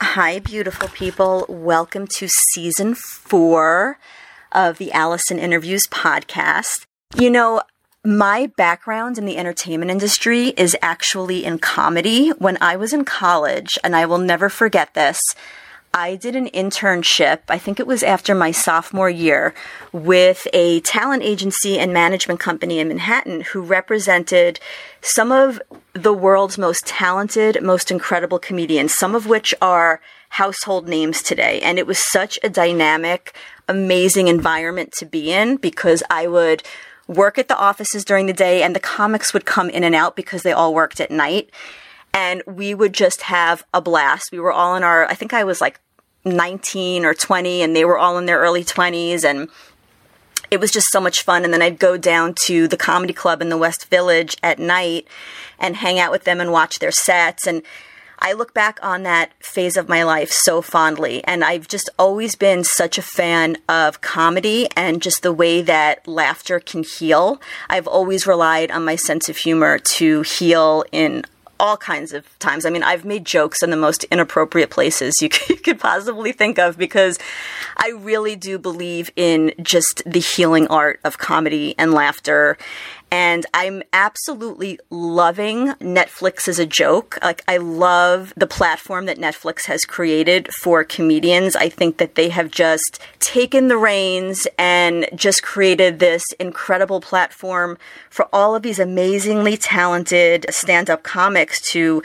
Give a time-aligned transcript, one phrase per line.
[0.00, 1.46] Hi, beautiful people.
[1.48, 3.98] Welcome to season four
[4.52, 6.84] of the Allison Interviews podcast.
[7.16, 7.62] You know,
[8.04, 12.28] my background in the entertainment industry is actually in comedy.
[12.28, 15.18] When I was in college, and I will never forget this,
[15.96, 19.54] I did an internship, I think it was after my sophomore year,
[19.92, 24.60] with a talent agency and management company in Manhattan who represented
[25.00, 25.58] some of
[25.94, 31.62] the world's most talented, most incredible comedians, some of which are household names today.
[31.62, 33.34] And it was such a dynamic,
[33.66, 36.62] amazing environment to be in because I would
[37.08, 40.14] work at the offices during the day and the comics would come in and out
[40.14, 41.48] because they all worked at night.
[42.12, 44.28] And we would just have a blast.
[44.30, 45.80] We were all in our, I think I was like
[46.26, 49.48] 19 or 20 and they were all in their early 20s and
[50.50, 51.44] it was just so much fun.
[51.44, 55.06] And then I'd go down to the comedy club in the West Village at night
[55.58, 57.46] and hang out with them and watch their sets.
[57.46, 57.62] And
[58.18, 61.22] I look back on that phase of my life so fondly.
[61.24, 66.06] And I've just always been such a fan of comedy and just the way that
[66.06, 67.40] laughter can heal.
[67.68, 71.24] I've always relied on my sense of humor to heal in
[71.58, 72.64] all kinds of times.
[72.66, 76.78] I mean, I've made jokes in the most inappropriate places you could, possibly think of
[76.78, 77.18] because
[77.76, 82.56] I really do believe in just the healing art of comedy and laughter.
[83.18, 87.18] And I'm absolutely loving Netflix as a joke.
[87.22, 91.56] Like, I love the platform that Netflix has created for comedians.
[91.56, 97.78] I think that they have just taken the reins and just created this incredible platform
[98.10, 102.02] for all of these amazingly talented stand up comics to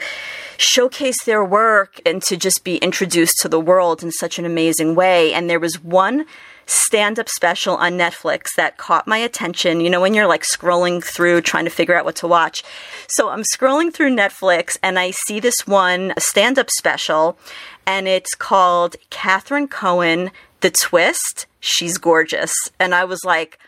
[0.56, 4.94] showcase their work and to just be introduced to the world in such an amazing
[4.94, 5.34] way.
[5.34, 6.24] And there was one
[6.72, 9.80] stand up special on Netflix that caught my attention.
[9.80, 12.64] You know, when you're like scrolling through trying to figure out what to watch.
[13.08, 17.38] So I'm scrolling through Netflix and I see this one stand up special
[17.86, 20.30] and it's called Catherine Cohen,
[20.60, 21.46] The Twist.
[21.60, 22.54] She's gorgeous.
[22.80, 23.58] And I was like,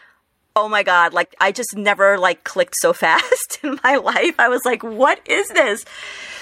[0.56, 4.48] oh my god like i just never like clicked so fast in my life i
[4.48, 5.84] was like what is this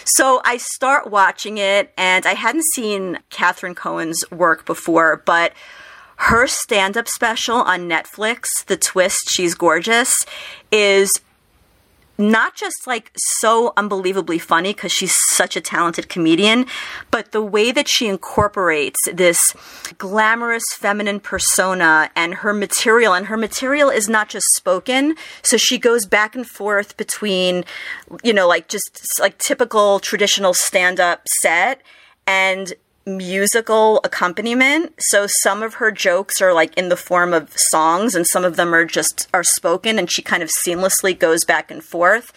[0.04, 5.54] so i start watching it and i hadn't seen catherine cohen's work before but
[6.26, 10.24] her stand up special on Netflix, The Twist, She's Gorgeous,
[10.70, 11.10] is
[12.16, 16.66] not just like so unbelievably funny because she's such a talented comedian,
[17.10, 19.40] but the way that she incorporates this
[19.98, 25.16] glamorous feminine persona and her material, and her material is not just spoken.
[25.42, 27.64] So she goes back and forth between,
[28.22, 31.82] you know, like just like typical traditional stand up set
[32.28, 32.74] and
[33.06, 34.94] musical accompaniment.
[34.98, 38.56] So some of her jokes are like in the form of songs and some of
[38.56, 42.32] them are just are spoken and she kind of seamlessly goes back and forth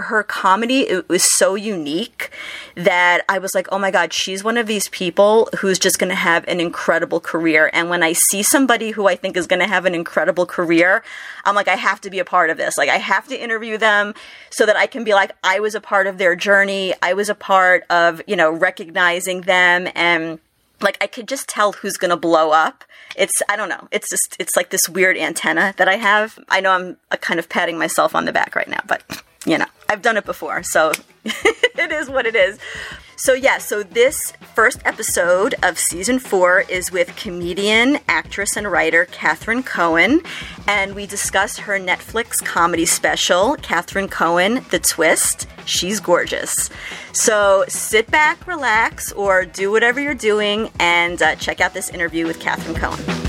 [0.00, 2.30] her comedy it was so unique
[2.76, 6.10] that I was like, oh my God, she's one of these people who's just going
[6.10, 7.70] to have an incredible career.
[7.72, 11.02] And when I see somebody who I think is going to have an incredible career,
[11.44, 12.78] I'm like, I have to be a part of this.
[12.78, 14.14] Like, I have to interview them
[14.50, 16.94] so that I can be like, I was a part of their journey.
[17.02, 20.38] I was a part of, you know, recognizing them and
[20.80, 22.84] like I could just tell who's going to blow up.
[23.16, 23.88] It's I don't know.
[23.90, 26.38] It's just it's like this weird antenna that I have.
[26.48, 29.02] I know I'm uh, kind of patting myself on the back right now, but
[29.44, 30.92] you know, I've done it before, so
[31.24, 32.58] it is what it is.
[33.16, 39.06] So, yeah, so this first episode of season four is with comedian, actress, and writer
[39.06, 40.20] Catherine Cohen,
[40.68, 45.48] and we discuss her Netflix comedy special, Catherine Cohen The Twist.
[45.64, 46.70] She's gorgeous.
[47.12, 52.24] So, sit back, relax, or do whatever you're doing and uh, check out this interview
[52.24, 53.27] with Catherine Cohen.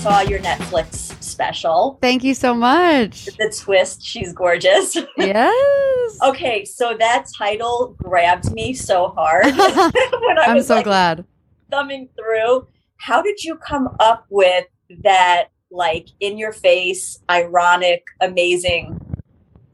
[0.00, 1.98] Saw your Netflix special.
[2.00, 3.26] Thank you so much.
[3.26, 4.96] The twist, she's gorgeous.
[5.18, 6.18] yes.
[6.22, 11.26] Okay, so that title grabbed me so hard when I I'm was so like, glad.
[11.70, 12.66] thumbing through.
[12.96, 14.64] How did you come up with
[15.02, 18.99] that like in your face, ironic, amazing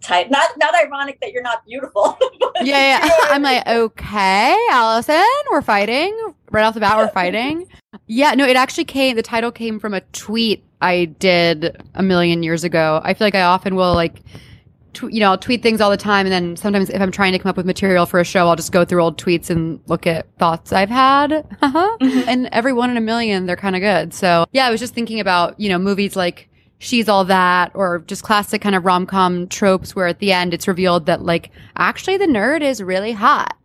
[0.00, 0.30] type?
[0.30, 2.18] Not not ironic that you're not beautiful.
[2.62, 3.08] Yeah, yeah.
[3.24, 6.16] I'm like, okay, Allison, we're fighting.
[6.50, 7.66] Right off the bat, we're fighting.
[8.06, 12.42] Yeah, no, it actually came, the title came from a tweet I did a million
[12.42, 13.00] years ago.
[13.02, 14.20] I feel like I often will like,
[15.02, 16.26] you know, I'll tweet things all the time.
[16.26, 18.56] And then sometimes if I'm trying to come up with material for a show, I'll
[18.56, 21.32] just go through old tweets and look at thoughts I've had.
[21.62, 21.96] Uh-huh.
[22.00, 22.28] Mm-hmm.
[22.28, 24.12] And every one in a million, they're kind of good.
[24.14, 28.00] So yeah, I was just thinking about, you know, movies like She's All That or
[28.00, 32.16] just classic kind of rom-com tropes where at the end it's revealed that like actually
[32.16, 33.56] the nerd is really hot.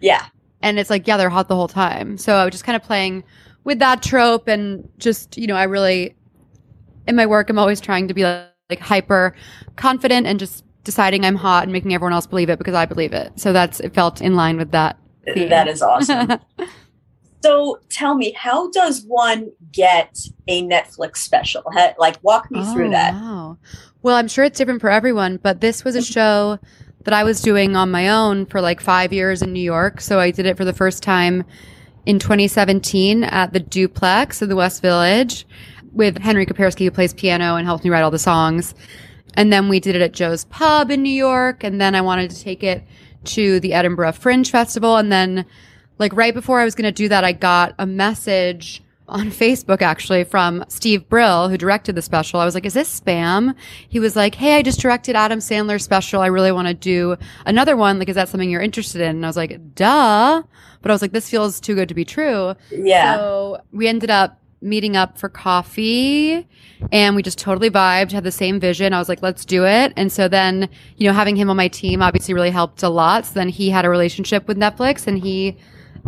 [0.00, 0.26] yeah.
[0.62, 2.18] And it's like, yeah, they're hot the whole time.
[2.18, 3.24] So I was just kind of playing
[3.64, 6.14] with that trope and just, you know, I really,
[7.06, 9.34] in my work, I'm always trying to be like, like hyper
[9.76, 13.14] confident and just deciding I'm hot and making everyone else believe it because I believe
[13.14, 13.32] it.
[13.40, 14.98] So that's, it felt in line with that.
[15.32, 15.48] theme.
[15.48, 16.38] That is awesome.
[17.42, 21.62] so tell me, how does one get a Netflix special?
[21.98, 23.14] Like walk me through Oh, that.
[23.14, 23.58] Wow.
[24.02, 26.12] Well, I'm sure it's different for everyone, but this was a mm-hmm.
[26.12, 26.58] show
[27.04, 30.00] that I was doing on my own for like five years in New York.
[30.00, 31.44] So I did it for the first time
[32.06, 35.46] in 2017 at the Duplex in the West Village
[35.92, 38.74] with Henry Koperski, who plays piano and helped me write all the songs.
[39.34, 41.64] And then we did it at Joe's Pub in New York.
[41.64, 42.84] And then I wanted to take it
[43.24, 44.96] to the Edinburgh Fringe Festival.
[44.96, 45.46] And then,
[46.00, 49.82] like, right before I was going to do that, I got a message on Facebook
[49.82, 52.40] actually from Steve Brill, who directed the special.
[52.40, 53.54] I was like, is this spam?
[53.88, 56.22] He was like, Hey, I just directed Adam Sandler's special.
[56.22, 57.98] I really want to do another one.
[57.98, 59.16] Like, is that something you're interested in?
[59.16, 60.42] And I was like, duh.
[60.80, 62.54] But I was like, this feels too good to be true.
[62.70, 63.16] Yeah.
[63.16, 66.46] So we ended up meeting up for coffee
[66.92, 68.92] and we just totally vibed, had the same vision.
[68.92, 69.92] I was like, let's do it.
[69.96, 73.26] And so then, you know, having him on my team obviously really helped a lot.
[73.26, 75.56] So then he had a relationship with Netflix and he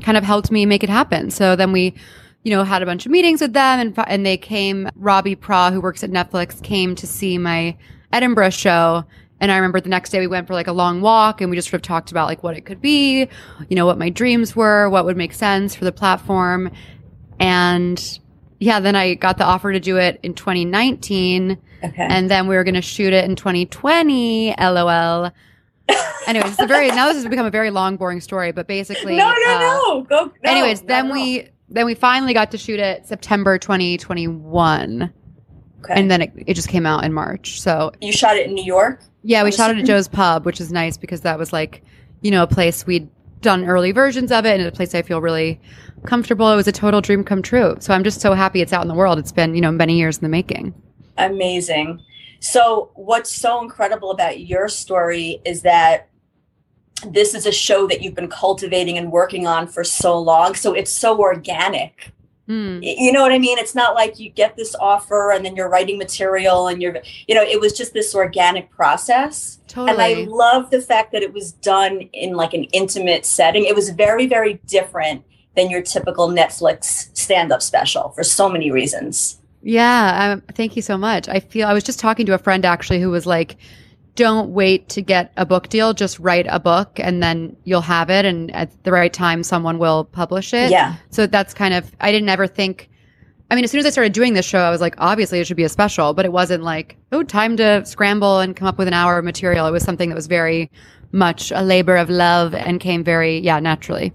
[0.03, 1.31] kind of helped me make it happen.
[1.31, 1.95] So then we,
[2.43, 5.71] you know, had a bunch of meetings with them and, and they came, Robbie Praw,
[5.71, 7.77] who works at Netflix, came to see my
[8.13, 9.05] Edinburgh show.
[9.41, 11.57] And I remember the next day we went for like a long walk and we
[11.57, 13.29] just sort of talked about like what it could be,
[13.69, 16.71] you know, what my dreams were, what would make sense for the platform.
[17.41, 18.19] And
[18.61, 22.07] yeah, then I got the offer to do it in 2019 Okay.
[22.09, 24.55] and then we were going to shoot it in 2020.
[24.57, 25.33] LOL.
[26.27, 29.17] Anyways, it's a very, now this has become a very long, boring story, but basically.
[29.17, 30.03] no, no, uh, no.
[30.03, 30.33] Go.
[30.43, 35.13] No, anyways, then we, then we finally got to shoot it September 2021
[35.85, 35.95] Okay.
[35.95, 37.61] and then it, it just came out in March.
[37.61, 39.03] So you shot it in New York.
[39.25, 41.83] yeah, we shot it at Joe's Pub, which is nice because that was like,
[42.21, 43.09] you know, a place we'd
[43.41, 45.61] done early versions of it and a place I feel really
[46.07, 46.53] comfortable.
[46.53, 47.75] It was a total dream come true.
[47.81, 49.19] So I'm just so happy it's out in the world.
[49.19, 50.73] It's been, you know, many years in the making.
[51.19, 52.01] Amazing.
[52.43, 56.09] So, what's so incredible about your story is that
[57.07, 60.57] this is a show that you've been cultivating and working on for so long.
[60.57, 62.11] So, it's so organic.
[62.49, 62.81] Hmm.
[62.83, 63.59] Y- You know what I mean?
[63.59, 66.97] It's not like you get this offer and then you're writing material and you're,
[67.29, 69.61] you know, it was just this organic process.
[69.69, 69.91] Totally.
[69.93, 73.67] And I love the fact that it was done in like an intimate setting.
[73.67, 75.23] It was very, very different
[75.55, 79.39] than your typical Netflix stand up special for so many reasons.
[79.63, 81.29] Yeah, um, thank you so much.
[81.29, 83.57] I feel I was just talking to a friend actually who was like,
[84.17, 85.95] "Don't wait to get a book deal.
[85.95, 88.25] Just write a book, and then you'll have it.
[88.25, 90.97] And at the right time, someone will publish it." Yeah.
[91.11, 92.91] So that's kind of I didn't ever think.
[93.51, 95.47] I mean, as soon as I started doing this show, I was like, obviously it
[95.47, 98.79] should be a special, but it wasn't like, oh, time to scramble and come up
[98.79, 99.67] with an hour of material.
[99.67, 100.71] It was something that was very
[101.13, 104.11] much a labor of love and came very, yeah, naturally.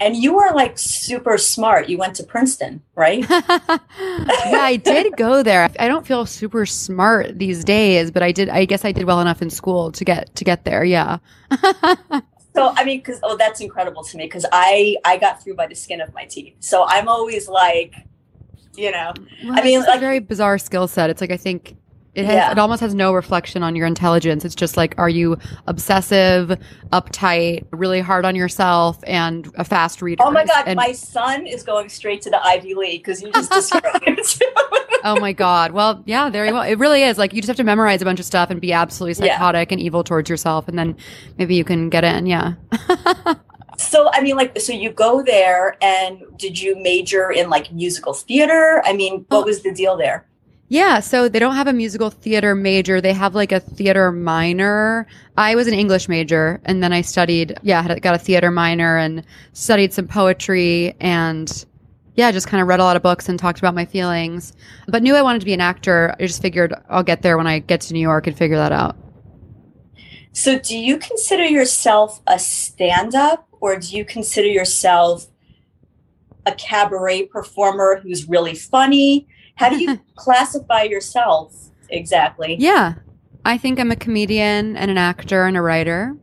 [0.00, 1.88] And you are like super smart.
[1.88, 3.24] You went to Princeton, right?
[3.30, 5.70] yeah, I did go there.
[5.78, 8.48] I don't feel super smart these days, but I did.
[8.48, 10.84] I guess I did well enough in school to get to get there.
[10.84, 11.18] Yeah.
[12.54, 15.66] so I mean, because oh, that's incredible to me because I I got through by
[15.66, 16.54] the skin of my teeth.
[16.60, 17.94] So I'm always like,
[18.76, 19.12] you know,
[19.44, 21.08] Well, I mean, it's a like- very bizarre skill set.
[21.10, 21.76] It's like I think
[22.14, 22.34] it has.
[22.34, 22.50] Yeah.
[22.52, 24.44] It almost has no reflection on your intelligence.
[24.44, 26.58] It's just like, are you obsessive,
[26.92, 30.22] uptight, really hard on yourself, and a fast reader?
[30.22, 33.32] oh my god, And- my son is going straight to the Ivy League because you
[33.32, 34.42] just described.
[35.04, 35.72] oh my god.
[35.72, 36.60] Well, yeah, there you go.
[36.60, 37.16] It really is.
[37.16, 39.34] Like you just have to memorize a bunch of stuff and be absolutely Yeah.
[39.34, 40.96] psychotic and evil towards yourself, and then
[41.38, 42.26] maybe you can get in.
[42.26, 42.54] Yeah.
[43.78, 48.12] so I mean, like, so you go there, and did you major in like musical
[48.12, 48.82] theater?
[48.84, 49.44] I mean, what oh.
[49.44, 50.26] was the deal there?
[50.72, 52.98] Yeah, so they don't have a musical theater major.
[52.98, 55.06] They have like a theater minor.
[55.36, 59.22] I was an English major and then I studied, yeah, got a theater minor and
[59.52, 61.66] studied some poetry and
[62.14, 64.54] yeah, just kind of read a lot of books and talked about my feelings.
[64.88, 66.16] But knew I wanted to be an actor.
[66.18, 68.72] I just figured I'll get there when I get to New York and figure that
[68.72, 68.96] out.
[70.32, 75.26] So, do you consider yourself a stand up or do you consider yourself
[76.46, 79.28] a cabaret performer who's really funny?
[79.62, 81.54] How do you classify yourself
[81.88, 82.56] exactly?
[82.58, 82.94] Yeah.
[83.44, 86.16] I think I'm a comedian and an actor and a writer.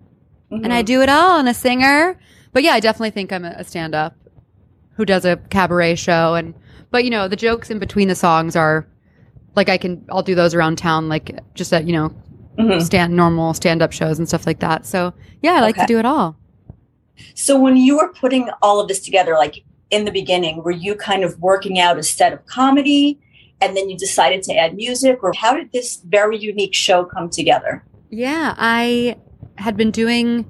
[0.52, 0.64] Mm-hmm.
[0.64, 2.20] And I do it all and a singer.
[2.52, 4.16] But yeah, I definitely think I'm a stand up
[4.96, 6.54] who does a cabaret show and
[6.92, 8.88] but you know, the jokes in between the songs are
[9.56, 12.10] like I can I'll do those around town like just at, you know,
[12.58, 12.80] mm-hmm.
[12.80, 14.86] stand normal stand up shows and stuff like that.
[14.86, 15.86] So yeah, I like okay.
[15.86, 16.36] to do it all.
[17.36, 20.96] So when you were putting all of this together, like in the beginning, were you
[20.96, 23.20] kind of working out a set of comedy
[23.62, 27.30] and then you decided to add music or how did this very unique show come
[27.30, 27.84] together?
[28.10, 29.18] Yeah, I
[29.56, 30.50] had been doing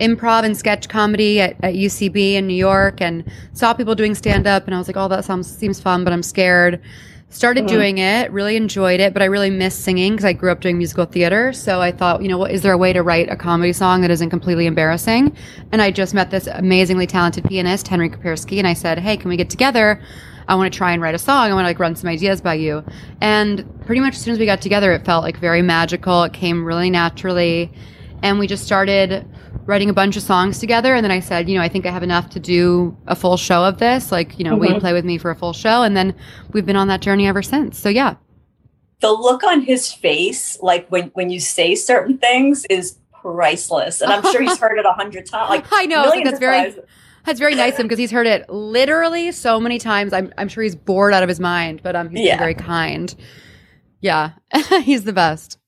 [0.00, 4.46] improv and sketch comedy at, at UCB in New York and saw people doing stand
[4.46, 6.80] up and I was like, oh, that sounds seems fun, but I'm scared.
[7.32, 7.76] Started mm-hmm.
[7.76, 10.78] doing it, really enjoyed it, but I really miss singing because I grew up doing
[10.78, 11.52] musical theater.
[11.52, 14.00] So I thought, you know, what is there a way to write a comedy song
[14.00, 15.36] that isn't completely embarrassing?
[15.70, 19.28] And I just met this amazingly talented pianist, Henry Koperski, and I said, hey, can
[19.28, 20.02] we get together?
[20.50, 21.48] I want to try and write a song.
[21.48, 22.84] I want to like run some ideas by you.
[23.20, 26.24] And pretty much as soon as we got together, it felt like very magical.
[26.24, 27.72] It came really naturally.
[28.24, 29.24] And we just started
[29.66, 30.92] writing a bunch of songs together.
[30.92, 33.36] And then I said, you know, I think I have enough to do a full
[33.36, 34.10] show of this.
[34.10, 34.60] Like, you know, mm-hmm.
[34.60, 35.84] will you play with me for a full show?
[35.84, 36.16] And then
[36.50, 37.78] we've been on that journey ever since.
[37.78, 38.16] So yeah.
[38.98, 44.00] The look on his face, like when, when you say certain things, is priceless.
[44.00, 45.48] And I'm sure he's heard it a hundred times.
[45.48, 46.74] Like I know that's very
[47.24, 50.12] that's very nice of him because he's heard it literally so many times.
[50.12, 52.38] I'm I'm sure he's bored out of his mind, but um he's yeah.
[52.38, 53.14] very kind.
[54.00, 54.32] Yeah.
[54.82, 55.58] he's the best.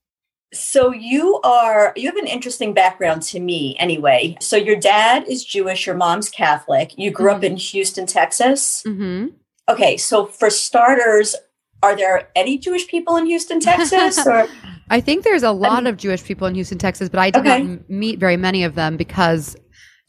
[0.55, 4.37] So you are you have an interesting background to me anyway.
[4.41, 6.93] So your dad is Jewish, your mom's Catholic.
[6.99, 7.37] You grew mm-hmm.
[7.37, 8.83] up in Houston, Texas.
[8.87, 9.29] Mm-hmm.
[9.69, 11.37] Okay, so for starters,
[11.83, 14.25] are there any Jewish people in Houston, Texas?
[14.27, 14.47] Or
[14.91, 17.63] I think there's a lot of Jewish people in Houston, Texas, but I did okay.
[17.63, 19.57] not meet very many of them because,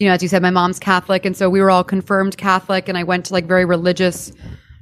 [0.04, 2.90] you know, as you said, my mom's Catholic, and so we were all confirmed Catholic,
[2.90, 4.34] and I went to like very religious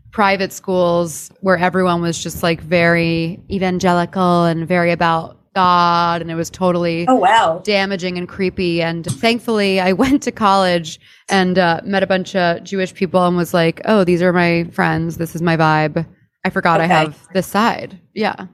[0.09, 6.33] private schools where everyone was just like very evangelical and very about God, and it
[6.33, 8.81] was totally oh wow damaging and creepy.
[8.81, 10.99] And thankfully, I went to college
[11.29, 14.63] and uh, met a bunch of Jewish people and was like, "Oh, these are my
[14.71, 15.17] friends.
[15.17, 16.03] This is my vibe."
[16.43, 16.91] I forgot okay.
[16.91, 18.01] I have this side.
[18.15, 18.47] Yeah.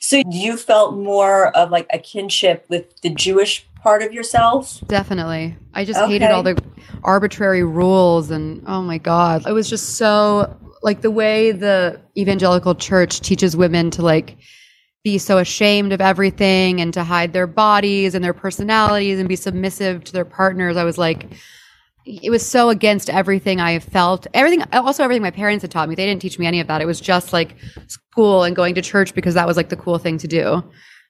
[0.00, 4.80] So you felt more of like a kinship with the Jewish part of yourself?
[4.86, 5.56] Definitely.
[5.74, 6.12] I just okay.
[6.12, 6.62] hated all the
[7.02, 9.46] arbitrary rules and oh my god.
[9.46, 14.36] It was just so like the way the evangelical church teaches women to like
[15.02, 19.36] be so ashamed of everything and to hide their bodies and their personalities and be
[19.36, 20.76] submissive to their partners.
[20.76, 21.26] I was like,
[22.22, 24.26] it was so against everything I felt.
[24.34, 25.94] Everything, also everything my parents had taught me.
[25.94, 26.80] They didn't teach me any of that.
[26.80, 29.98] It was just like school and going to church because that was like the cool
[29.98, 30.64] thing to do.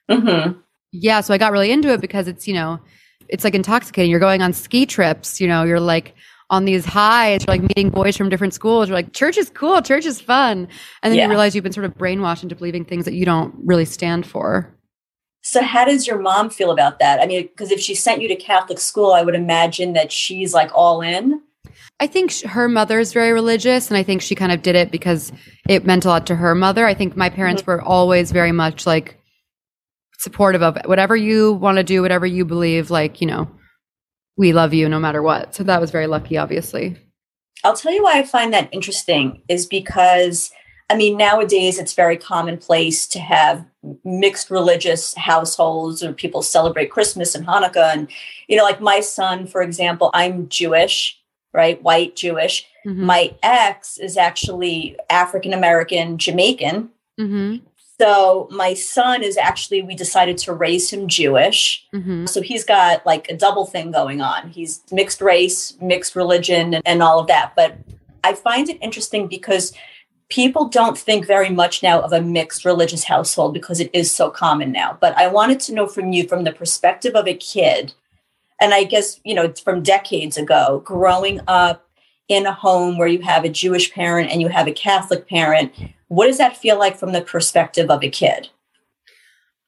[0.09, 0.59] Mm-hmm.
[0.91, 1.21] Yeah.
[1.21, 2.79] So I got really into it because it's, you know,
[3.29, 4.11] it's like intoxicating.
[4.11, 6.13] You're going on ski trips, you know, you're like,
[6.51, 8.89] on these highs, you're like meeting boys from different schools.
[8.89, 10.67] You're like, church is cool, church is fun.
[11.01, 11.23] And then yeah.
[11.23, 14.25] you realize you've been sort of brainwashed into believing things that you don't really stand
[14.25, 14.75] for.
[15.43, 17.19] So, how does your mom feel about that?
[17.19, 20.53] I mean, because if she sent you to Catholic school, I would imagine that she's
[20.53, 21.41] like all in.
[21.99, 24.91] I think her mother is very religious, and I think she kind of did it
[24.91, 25.31] because
[25.67, 26.85] it meant a lot to her mother.
[26.85, 27.71] I think my parents mm-hmm.
[27.71, 29.19] were always very much like
[30.19, 33.49] supportive of whatever you want to do, whatever you believe, like, you know,
[34.37, 35.55] we love you no matter what.
[35.55, 36.97] So that was very lucky, obviously.
[37.63, 40.51] I'll tell you why I find that interesting is because
[40.91, 43.65] I mean, nowadays it's very commonplace to have
[44.03, 47.93] mixed religious households or people celebrate Christmas and Hanukkah.
[47.93, 48.07] And,
[48.47, 51.19] you know, like my son, for example, I'm Jewish,
[51.53, 51.81] right?
[51.81, 52.67] White Jewish.
[52.85, 53.05] Mm-hmm.
[53.05, 56.89] My ex is actually African American Jamaican.
[57.19, 57.65] Mm-hmm.
[57.99, 61.85] So my son is actually, we decided to raise him Jewish.
[61.93, 62.25] Mm-hmm.
[62.25, 64.49] So he's got like a double thing going on.
[64.49, 67.53] He's mixed race, mixed religion, and, and all of that.
[67.55, 67.77] But
[68.23, 69.73] I find it interesting because
[70.31, 74.31] people don't think very much now of a mixed religious household because it is so
[74.31, 74.97] common now.
[74.99, 77.93] But I wanted to know from you, from the perspective of a kid,
[78.59, 81.87] and I guess, you know, from decades ago, growing up
[82.29, 85.73] in a home where you have a Jewish parent and you have a Catholic parent,
[86.07, 88.49] what does that feel like from the perspective of a kid?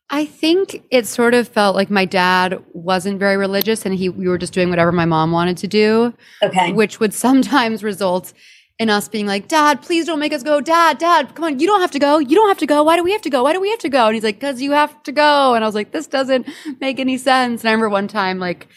[0.10, 4.27] I think it sort of felt like my dad wasn't very religious and he we
[4.27, 6.13] were just doing whatever my mom wanted to do.
[6.43, 6.72] Okay.
[6.72, 8.32] Which would sometimes result
[8.80, 10.60] in us being like, Dad, please don't make us go.
[10.60, 12.18] Dad, Dad, come on, you don't have to go.
[12.18, 12.84] You don't have to go.
[12.84, 13.44] Why do we have to go?
[13.44, 14.08] Why do we have to go?
[14.08, 15.53] And he's like, Because you have to go.
[15.53, 16.48] And I was like, This doesn't
[16.82, 17.62] make any sense.
[17.62, 18.68] And I remember one time, like,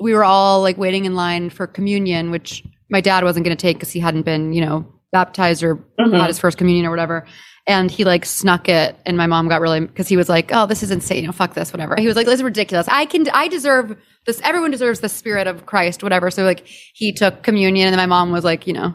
[0.00, 3.60] we were all like waiting in line for communion, which my dad wasn't going to
[3.60, 6.14] take because he hadn't been, you know, baptized or mm-hmm.
[6.14, 7.26] had his first communion or whatever.
[7.66, 10.66] and he like snuck it and my mom got really because he was like oh
[10.66, 13.06] this is insane you know fuck this whatever he was like this is ridiculous i
[13.06, 13.96] can i deserve
[14.26, 17.98] this everyone deserves the spirit of christ whatever so like he took communion and then
[17.98, 18.92] my mom was like you know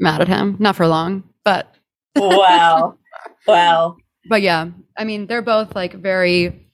[0.00, 1.74] mad at him not for long but
[2.16, 2.94] wow
[3.46, 3.96] wow
[4.28, 6.68] but yeah i mean they're both like very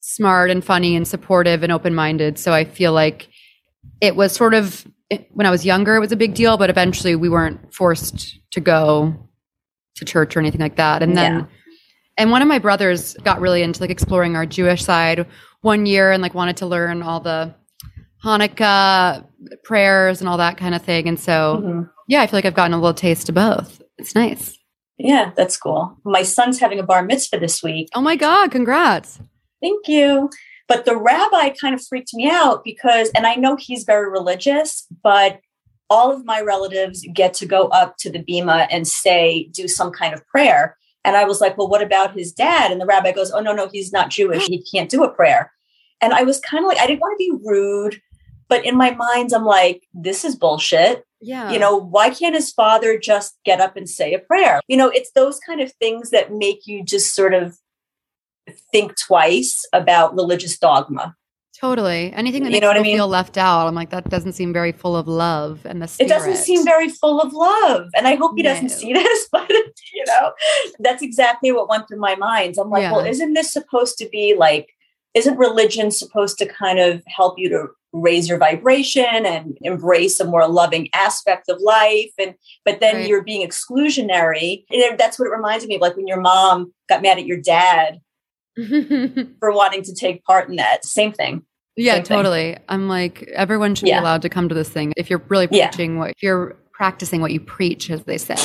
[0.00, 3.28] smart and funny and supportive and open-minded so i feel like
[4.00, 4.86] it was sort of
[5.30, 8.60] when i was younger it was a big deal but eventually we weren't forced to
[8.60, 9.14] go
[10.00, 11.02] to church or anything like that.
[11.02, 11.46] And then, yeah.
[12.18, 15.26] and one of my brothers got really into like exploring our Jewish side
[15.60, 17.54] one year and like wanted to learn all the
[18.22, 19.26] Hanukkah
[19.64, 21.08] prayers and all that kind of thing.
[21.08, 21.82] And so, mm-hmm.
[22.08, 23.80] yeah, I feel like I've gotten a little taste of both.
[23.98, 24.56] It's nice.
[24.98, 25.96] Yeah, that's cool.
[26.04, 27.88] My son's having a bar mitzvah this week.
[27.94, 29.18] Oh my God, congrats.
[29.62, 30.28] Thank you.
[30.68, 34.86] But the rabbi kind of freaked me out because, and I know he's very religious,
[35.02, 35.40] but
[35.88, 39.90] all of my relatives get to go up to the bima and say, do some
[39.90, 40.76] kind of prayer.
[41.04, 42.70] And I was like, well, what about his dad?
[42.70, 44.46] And the rabbi goes, oh, no, no, he's not Jewish.
[44.46, 45.50] He can't do a prayer.
[46.00, 48.00] And I was kind of like, I didn't want to be rude,
[48.50, 51.06] but in my mind, I'm like, this is bullshit.
[51.20, 51.52] Yeah.
[51.52, 54.60] You know, why can't his father just get up and say a prayer?
[54.66, 57.56] You know, it's those kind of things that make you just sort of
[58.72, 61.14] think twice about religious dogma.
[61.56, 62.12] Totally.
[62.12, 62.96] Anything that makes you know what I mean?
[62.96, 66.10] feel left out, I'm like, that doesn't seem very full of love and the spirit.
[66.10, 67.88] It doesn't seem very full of love.
[67.94, 68.52] And I hope he no.
[68.52, 70.32] doesn't see this, but you know,
[70.80, 72.56] that's exactly what went through my mind.
[72.58, 72.92] I'm like, yeah.
[72.92, 74.74] well, isn't this supposed to be like,
[75.14, 80.24] isn't religion supposed to kind of help you to raise your vibration and embrace a
[80.24, 82.10] more loving aspect of life?
[82.18, 83.08] And but then right.
[83.08, 84.64] you're being exclusionary.
[84.70, 87.40] And that's what it reminds me of, like when your mom got mad at your
[87.40, 88.00] dad
[89.40, 90.84] for wanting to take part in that.
[90.84, 91.42] Same thing.
[91.76, 92.58] Yeah, totally.
[92.68, 94.00] I'm like, everyone should yeah.
[94.00, 95.98] be allowed to come to this thing if you're really preaching yeah.
[95.98, 98.36] what you're practicing what you preach, as they say.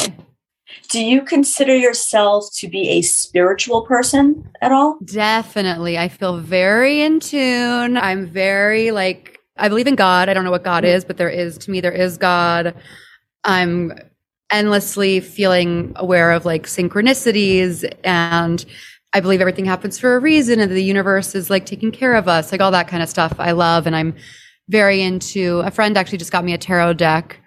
[0.89, 4.97] Do you consider yourself to be a spiritual person at all?
[5.03, 5.97] Definitely.
[5.97, 7.97] I feel very in tune.
[7.97, 10.29] I'm very like, I believe in God.
[10.29, 12.75] I don't know what God is, but there is, to me, there is God.
[13.43, 13.93] I'm
[14.51, 18.65] endlessly feeling aware of like synchronicities and
[19.13, 22.27] I believe everything happens for a reason and the universe is like taking care of
[22.27, 23.87] us, like all that kind of stuff I love.
[23.87, 24.13] And I'm
[24.69, 27.39] very into a friend actually just got me a tarot deck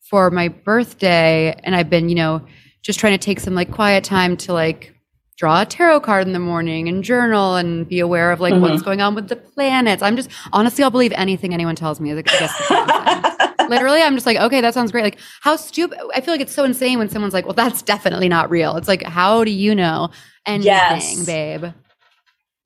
[0.00, 1.52] for my birthday.
[1.62, 2.44] And I've been, you know,
[2.84, 4.94] just trying to take some like quiet time to like
[5.36, 8.62] draw a tarot card in the morning and journal and be aware of like mm-hmm.
[8.62, 10.02] what's going on with the planets.
[10.02, 12.14] I'm just honestly, I'll believe anything anyone tells me.
[13.68, 15.02] Literally, I'm just like, okay, that sounds great.
[15.02, 15.98] Like, how stupid?
[16.14, 18.76] I feel like it's so insane when someone's like, well, that's definitely not real.
[18.76, 20.10] It's like, how do you know?
[20.46, 21.26] anything, yes.
[21.26, 21.64] babe.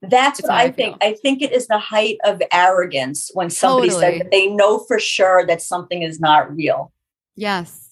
[0.02, 0.96] That's what I, I think.
[1.00, 4.12] I think it is the height of arrogance when somebody totally.
[4.12, 6.92] says that they know for sure that something is not real.
[7.34, 7.87] Yes.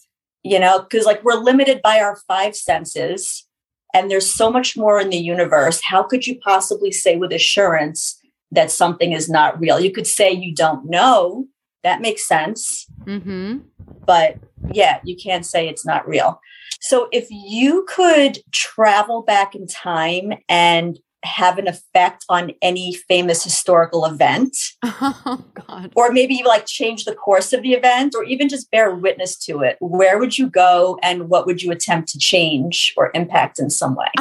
[0.46, 3.46] You know, because like we're limited by our five senses
[3.94, 5.80] and there's so much more in the universe.
[5.82, 9.80] How could you possibly say with assurance that something is not real?
[9.80, 11.46] You could say you don't know.
[11.82, 12.86] That makes sense.
[13.04, 13.58] Mm-hmm.
[14.04, 14.36] But
[14.72, 16.40] yeah, you can't say it's not real.
[16.80, 23.44] So if you could travel back in time and have an effect on any famous
[23.44, 24.56] historical event.
[25.28, 25.92] Oh, God.
[25.94, 29.60] Or maybe like change the course of the event or even just bear witness to
[29.60, 29.76] it.
[29.80, 33.94] Where would you go and what would you attempt to change or impact in some
[33.94, 34.06] way?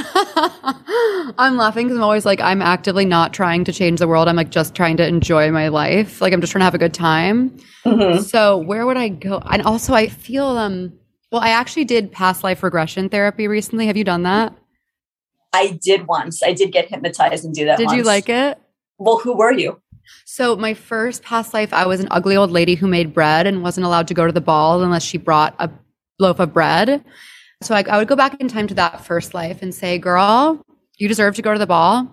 [1.38, 4.28] I'm laughing because I'm always like, I'm actively not trying to change the world.
[4.28, 6.22] I'm like just trying to enjoy my life.
[6.22, 7.58] Like I'm just trying to have a good time.
[7.86, 8.22] Mm-hmm.
[8.24, 9.42] So where would I go?
[9.50, 10.94] And also, I feel um
[11.32, 13.88] well, I actually did past life regression therapy recently.
[13.88, 14.54] Have you done that?
[15.56, 16.44] I did once.
[16.44, 17.78] I did get hypnotized and do that.
[17.78, 17.98] Did once.
[17.98, 18.60] you like it?
[18.98, 19.82] Well, who were you?
[20.26, 23.64] So my first past life, I was an ugly old lady who made bread and
[23.64, 25.70] wasn't allowed to go to the ball unless she brought a
[26.20, 27.04] loaf of bread.
[27.64, 30.62] So I, I would go back in time to that first life and say, "Girl,
[30.98, 32.12] you deserve to go to the ball.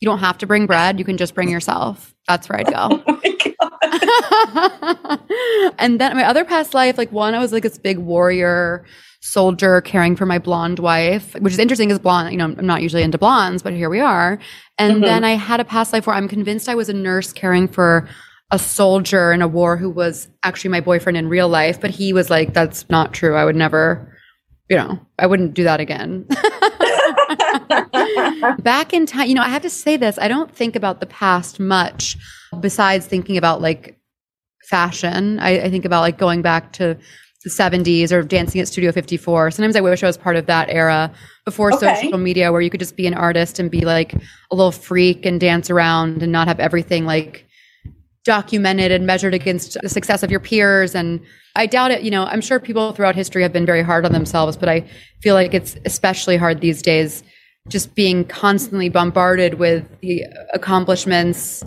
[0.00, 0.98] You don't have to bring bread.
[0.98, 3.02] You can just bring yourself." That's where I'd go.
[3.24, 3.31] Oh
[5.78, 8.84] and then my other past life, like one, I was like this big warrior
[9.20, 12.82] soldier caring for my blonde wife, which is interesting because blonde, you know, I'm not
[12.82, 14.38] usually into blondes, but here we are.
[14.78, 15.02] And mm-hmm.
[15.02, 18.08] then I had a past life where I'm convinced I was a nurse caring for
[18.50, 22.12] a soldier in a war who was actually my boyfriend in real life, but he
[22.12, 23.36] was like, that's not true.
[23.36, 24.18] I would never,
[24.68, 26.22] you know, I wouldn't do that again.
[28.58, 31.06] Back in time, you know, I have to say this, I don't think about the
[31.06, 32.16] past much
[32.60, 33.98] besides thinking about like
[34.68, 35.38] fashion.
[35.38, 36.96] I, I think about like going back to
[37.44, 39.50] the 70s or dancing at Studio 54.
[39.50, 41.12] Sometimes I wish I was part of that era
[41.44, 42.00] before okay.
[42.00, 45.26] social media where you could just be an artist and be like a little freak
[45.26, 47.46] and dance around and not have everything like
[48.24, 50.94] documented and measured against the success of your peers.
[50.94, 51.20] And
[51.56, 54.12] I doubt it, you know, I'm sure people throughout history have been very hard on
[54.12, 54.88] themselves, but I
[55.20, 57.24] feel like it's especially hard these days
[57.68, 61.64] just being constantly bombarded with the accomplishments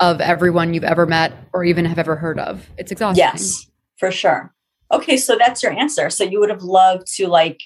[0.00, 2.68] of everyone you've ever met or even have ever heard of.
[2.76, 3.24] It's exhausting.
[3.24, 4.54] Yes, for sure.
[4.92, 6.10] Okay, so that's your answer.
[6.10, 7.60] So you would have loved to like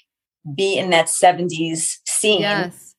[0.55, 2.95] be in that 70s scene, Yes.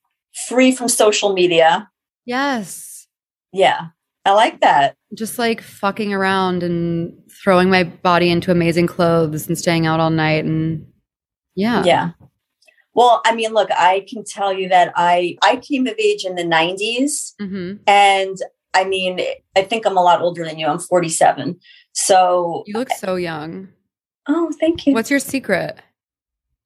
[0.49, 1.89] free from social media.
[2.25, 3.09] Yes.
[3.53, 3.89] Yeah,
[4.25, 4.95] I like that.
[5.15, 10.11] Just like fucking around and throwing my body into amazing clothes and staying out all
[10.11, 10.87] night and
[11.55, 11.85] yeah.
[11.85, 12.11] Yeah.
[12.95, 16.35] Well, I mean, look, I can tell you that I I came of age in
[16.35, 18.37] the 90s hmm and
[18.75, 19.21] I mean,
[19.57, 20.67] I think I'm a lot older than you.
[20.67, 21.59] I'm 47.
[21.93, 23.69] So, You look so young.
[24.29, 24.95] oh, thank you.
[24.95, 25.77] What's your secret?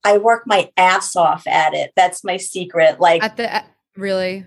[0.05, 1.91] I work my ass off at it.
[1.97, 3.01] That's my secret.
[3.01, 3.65] Like At the
[3.97, 4.45] really?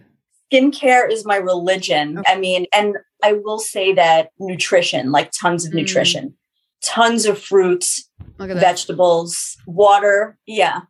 [0.51, 2.19] skincare is my religion.
[2.19, 2.31] Okay.
[2.33, 5.77] I mean, and I will say that nutrition, like tons of Mm.
[5.81, 6.37] nutrition,
[6.81, 10.37] tons of fruits, vegetables, water.
[10.45, 10.81] Yeah.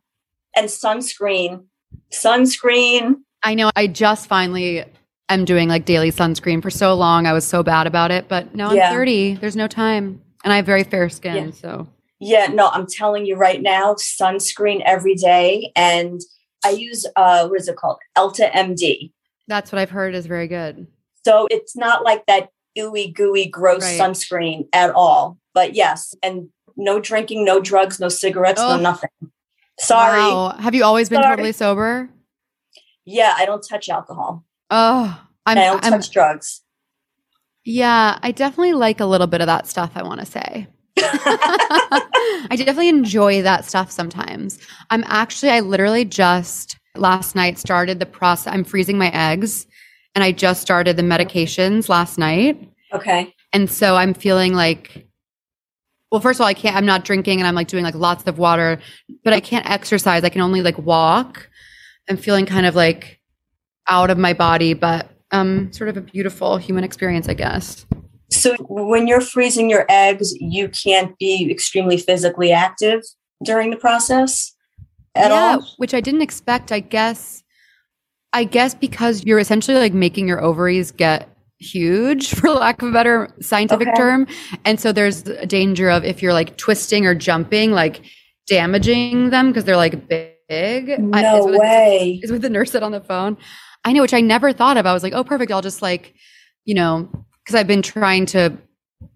[0.54, 1.64] And sunscreen.
[2.12, 3.16] Sunscreen.
[3.42, 3.70] I know.
[3.74, 4.84] I just finally
[5.34, 7.26] am doing like daily sunscreen for so long.
[7.26, 8.88] I was so bad about it, but now Yeah.
[8.90, 9.34] I'm 30.
[9.34, 11.46] There's no time, and I have very fair skin.
[11.46, 11.50] Yeah.
[11.52, 11.88] So
[12.18, 15.72] Yeah, no, I'm telling you right now, sunscreen every day.
[15.76, 16.20] And
[16.64, 17.98] I use uh what is it called?
[18.16, 19.12] EltaMD.
[19.48, 20.86] that's what I've heard is very good.
[21.24, 24.00] So it's not like that ooey gooey gross Right.
[24.00, 25.38] sunscreen at all.
[25.54, 29.10] But yes, and no drinking, no drugs, no cigarettes, no nothing.
[29.80, 30.18] Sorry.
[30.20, 30.54] Wow.
[30.58, 31.32] Have you always been Sorry.
[31.36, 32.08] totally sober?
[33.04, 34.44] Yeah, I don't touch alcohol.
[34.70, 35.58] Oh, I'm.
[35.58, 36.62] I don't I'm touch drugs.
[37.64, 39.92] yeah, I definitely like a little bit of that stuff.
[39.94, 40.66] I want to say.
[41.02, 44.58] I definitely enjoy that stuff sometimes.
[44.90, 48.52] I'm actually, I literally just last night started the process.
[48.52, 49.66] I'm freezing my eggs
[50.14, 52.68] and I just started the medications last night.
[52.92, 53.34] okay.
[53.52, 55.06] And so I'm feeling like,
[56.10, 58.24] well, first of all, I can't, I'm not drinking and I'm like doing like lots
[58.26, 58.80] of water,
[59.24, 60.24] but I can't exercise.
[60.24, 61.48] I can only like walk.
[62.08, 63.19] I'm feeling kind of like
[63.88, 67.86] out of my body, but um, sort of a beautiful human experience, I guess.
[68.30, 73.02] So when you're freezing your eggs, you can't be extremely physically active
[73.44, 74.52] during the process
[75.16, 75.66] at yeah, all.
[75.78, 76.70] which I didn't expect.
[76.70, 77.42] I guess,
[78.32, 82.92] I guess because you're essentially like making your ovaries get huge, for lack of a
[82.92, 83.96] better scientific Okay.
[83.96, 84.26] term,
[84.64, 88.02] and so there's a danger of if you're like twisting or jumping, like
[88.46, 90.30] damaging them because they're like big.
[90.50, 92.20] I- No is what- way.
[92.22, 93.36] Is what the nurse said on the phone.
[93.84, 94.86] I know, which I never thought of.
[94.86, 95.52] I was like, oh, perfect.
[95.52, 96.14] I'll just like,
[96.64, 97.08] you know,
[97.44, 98.56] because I've been trying to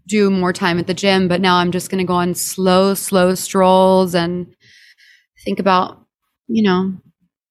[0.07, 2.95] do more time at the gym, but now I'm just going to go on slow,
[2.95, 4.47] slow strolls and
[5.45, 6.07] think about,
[6.47, 6.95] you know,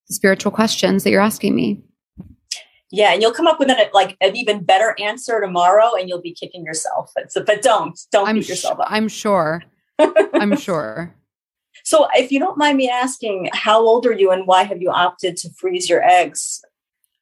[0.10, 1.82] spiritual questions that you're asking me.
[2.92, 6.22] Yeah, and you'll come up with an like an even better answer tomorrow, and you'll
[6.22, 7.12] be kicking yourself.
[7.16, 8.86] But, but don't don't I'm beat sh- yourself up.
[8.88, 9.64] I'm sure.
[10.00, 11.16] I'm sure.
[11.84, 14.92] So, if you don't mind me asking, how old are you, and why have you
[14.92, 16.62] opted to freeze your eggs?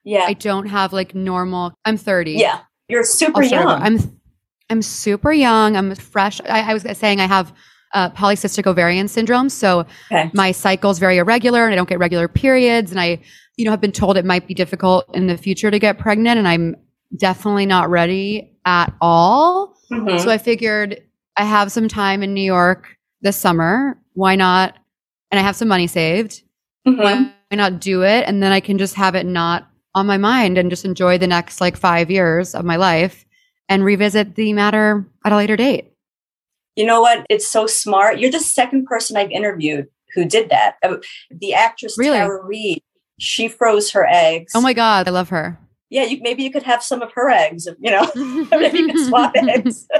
[0.03, 1.73] Yeah, I don't have like normal.
[1.85, 2.33] I'm 30.
[2.33, 3.67] yeah, you're super young.
[3.67, 4.21] I'm
[4.69, 5.75] I'm super young.
[5.75, 6.39] I'm fresh.
[6.41, 7.53] I, I was saying I have
[7.93, 10.31] uh, polycystic ovarian syndrome, so okay.
[10.33, 12.91] my cycle's very irregular, and I don't get regular periods.
[12.91, 13.19] And I,
[13.57, 16.37] you know, have been told it might be difficult in the future to get pregnant,
[16.37, 16.75] and I'm
[17.17, 19.75] definitely not ready at all.
[19.91, 20.19] Mhm.
[20.21, 21.01] So I figured
[21.35, 23.97] I have some time in New York this summer.
[24.13, 24.77] Why not?
[25.31, 26.43] And I have some money saved.
[26.87, 26.97] Mhm.
[27.49, 28.25] Why not do it?
[28.27, 31.27] And then I can just have it not on my mind and just enjoy the
[31.27, 33.25] next like five years of my life
[33.69, 35.91] and revisit the matter at a later date.
[36.75, 37.25] You know what?
[37.29, 38.19] It's so smart.
[38.19, 40.75] You're the second person I've interviewed who did that.
[40.83, 40.97] Uh,
[41.29, 42.17] The actress Really?
[42.17, 42.81] Tara Reid,
[43.19, 44.53] she froze her eggs.
[44.55, 45.59] Oh my God, I love her.
[45.89, 47.67] Yeah, you, maybe you could have some of her eggs.
[47.79, 48.09] You know,
[48.51, 49.87] maybe you could swap eggs.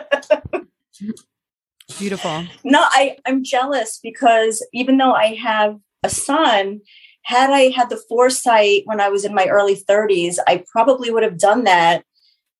[1.99, 2.45] Beautiful.
[2.63, 6.79] No, I, I'm jealous because even though I have a son,
[7.23, 11.23] had I had the foresight when I was in my early 30s, I probably would
[11.23, 12.03] have done that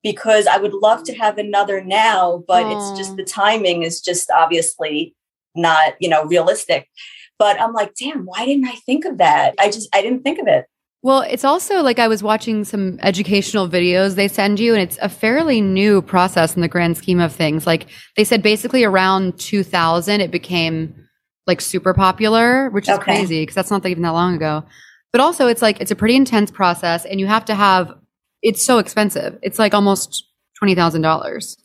[0.04, 4.32] because I would love to have another now, but it's just the timing is just
[4.32, 5.16] obviously
[5.56, 6.90] not, you know, realistic.
[7.38, 9.56] But I'm like, damn, why didn't I think of that?
[9.60, 10.66] I just, I didn't think of it.
[11.04, 15.00] Well, it's also like I was watching some educational videos they send you, and it's
[15.02, 17.66] a fairly new process in the grand scheme of things.
[17.66, 21.01] Like they said, basically around 2000, it became
[21.48, 23.04] like super popular, which is Okay.
[23.04, 24.64] crazy because that's not even that long ago.
[25.12, 27.94] But also, it's like it's a pretty intense process, and you have to have.
[28.42, 29.38] It's so expensive.
[29.44, 30.26] It's like almost
[30.58, 31.58] twenty thousand dollars.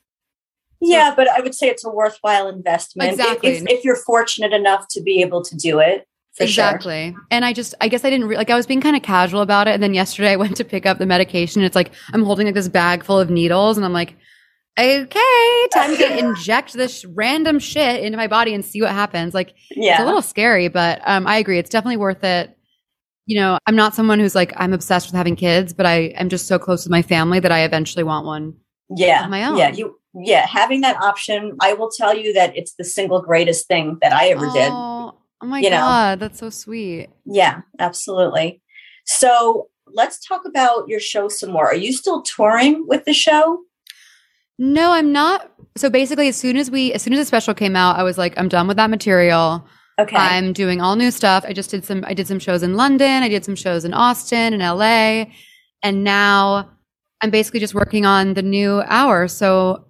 [0.80, 3.12] Yeah, but I would say it's a worthwhile investment.
[3.14, 3.50] if- Exactly.
[3.50, 6.06] If, if you're fortunate enough to be able to do it.
[6.36, 7.16] For exactly.
[7.30, 8.50] And I just, I guess I didn't re- like.
[8.50, 10.84] I was being kind of casual about it, and then yesterday I went to pick
[10.84, 11.62] up the medication.
[11.62, 14.16] It's like I'm holding like this bag full of needles, and I'm like,
[14.78, 19.34] okay, time to inject this random shit into my body and see what happens.
[19.34, 19.92] Like, Yeah.
[19.94, 21.58] it's a little scary, but um, I agree.
[21.58, 22.56] It's definitely worth it.
[23.26, 26.28] You know, I'm not someone who's like, I'm obsessed with having kids, but I am
[26.28, 28.54] just so close with my family that I eventually want one.
[28.94, 29.22] yeah.
[29.24, 29.56] on my own.
[29.56, 29.70] Yeah.
[29.72, 30.46] You, yeah.
[30.46, 34.28] Having that option, I will tell you that it's the single greatest thing that I
[34.28, 34.68] ever did.
[34.70, 35.78] Oh, oh my You know.
[35.78, 36.20] God.
[36.20, 37.08] That's so sweet.
[37.24, 38.62] Yeah, absolutely.
[39.06, 41.66] So let's talk about your show some more.
[41.66, 43.58] Are you still touring with the show?
[44.58, 45.50] No, I'm not.
[45.76, 48.16] So basically, as soon as we, as soon as the special came out, I was
[48.16, 49.66] like, I'm done with that material.
[49.98, 50.16] Okay.
[50.16, 51.44] I'm doing all new stuff.
[51.46, 53.22] I just did some, I did some shows in London.
[53.22, 55.26] I did some shows in Austin and LA.
[55.82, 56.70] And now
[57.22, 59.28] I'm basically just working on the new hour.
[59.28, 59.86] So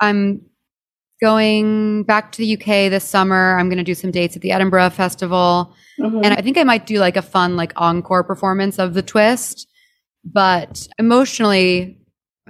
[0.00, 0.42] I'm
[1.22, 3.58] going back to the UK this summer.
[3.58, 5.74] I'm going to do some dates at the Edinburgh Festival.
[5.98, 6.24] Mhm.
[6.24, 9.66] And I think I might do like a fun, like encore performance of the twist.
[10.24, 11.98] But emotionally,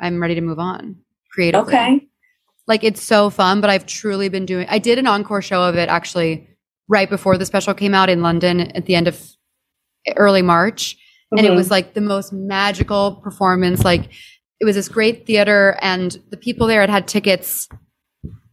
[0.01, 0.97] I'm ready to move on
[1.31, 1.73] creatively.
[1.75, 2.07] okay.
[2.67, 5.77] Like it's so fun, but I've truly been doing I did an encore show of
[5.77, 6.49] it actually
[6.89, 9.21] right before the special came out in London at the end of
[10.17, 10.97] early March.
[11.33, 11.57] And it Mhm.
[11.57, 13.85] was like the most magical performance.
[13.85, 14.09] Like
[14.61, 17.69] it was this great theater and the people there had had tickets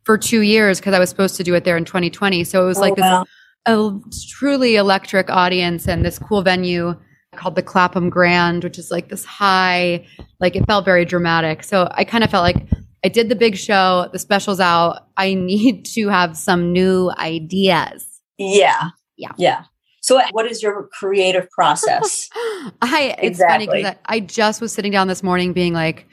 [0.05, 2.43] for two years because I was supposed to do it there in 2020.
[2.43, 3.25] So it was Oh, like this wow.
[3.67, 3.91] a
[4.31, 6.95] truly electric audience and this cool venue
[7.38, 10.06] called the Clapham Grand, which is like this high,
[10.39, 11.63] like it felt very dramatic.
[11.63, 12.67] So I kind of felt like
[13.06, 15.08] I did the big show, the special's out.
[15.15, 18.06] I need to have some new ideas.
[18.38, 18.89] Yeah.
[19.15, 19.32] Yeah.
[19.38, 19.63] Yeah.
[20.02, 22.30] So what is your creative process?
[22.82, 26.08] I it's funny because I, I just was sitting down this morning being like,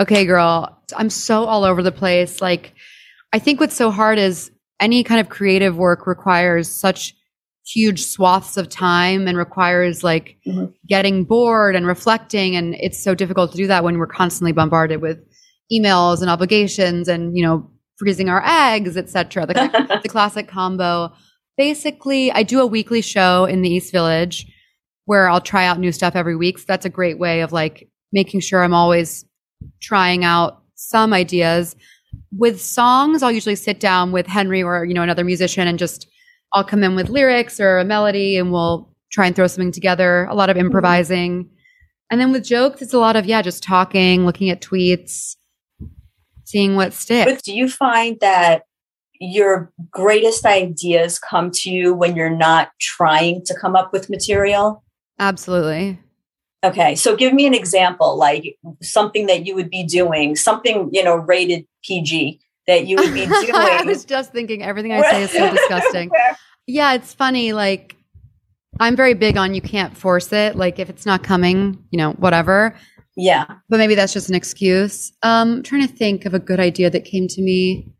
[0.00, 2.40] okay, girl, I'm so all over the place.
[2.40, 2.74] Like,
[3.32, 4.50] I think what's so hard is
[4.80, 7.14] any kind of creative work requires such
[7.74, 10.72] huge swaths of time and requires like Mhm.
[10.88, 12.56] getting bored and reflecting.
[12.56, 15.18] And it's so difficult to do that when we're constantly bombarded with
[15.72, 19.44] emails and obligations and, you know, freezing our eggs, etc.
[19.46, 21.12] The, the classic combo.
[21.56, 24.46] Basically, I do a weekly show in the East Village
[25.04, 26.58] where I'll try out new stuff every week.
[26.58, 29.24] So that's a great way of like making sure I'm always
[29.82, 31.74] trying out some ideas.
[32.32, 36.06] With songs, I'll usually sit down with Henry or, you know, another musician and just
[36.52, 40.24] I'll come in with lyrics or a melody and we'll try and throw something together,
[40.24, 40.66] a lot of mm-hmm.
[40.66, 41.50] improvising.
[42.10, 45.36] And then with jokes, it's a lot of, yeah, just talking, looking at tweets,
[46.44, 47.30] seeing what sticks.
[47.30, 48.62] but do you find that
[49.20, 54.82] your greatest ideas come to you when you're not trying to come up with material?
[55.18, 55.98] Absolutely.
[56.64, 61.04] Okay, so give me an example, like something that you would be doing, something you
[61.04, 63.54] know rated PG that you would be doing.
[63.54, 66.10] I was just thinking everything I say is so disgusting.
[66.70, 67.54] Yeah, it's funny.
[67.54, 67.96] Like,
[68.78, 70.54] I'm very big on you can't force it.
[70.54, 72.76] Like, if it's not coming, you know, whatever.
[73.16, 73.46] yeah.
[73.70, 75.10] But maybe that's just an excuse.
[75.22, 77.90] Um, I'm trying to think of a good idea that came to me.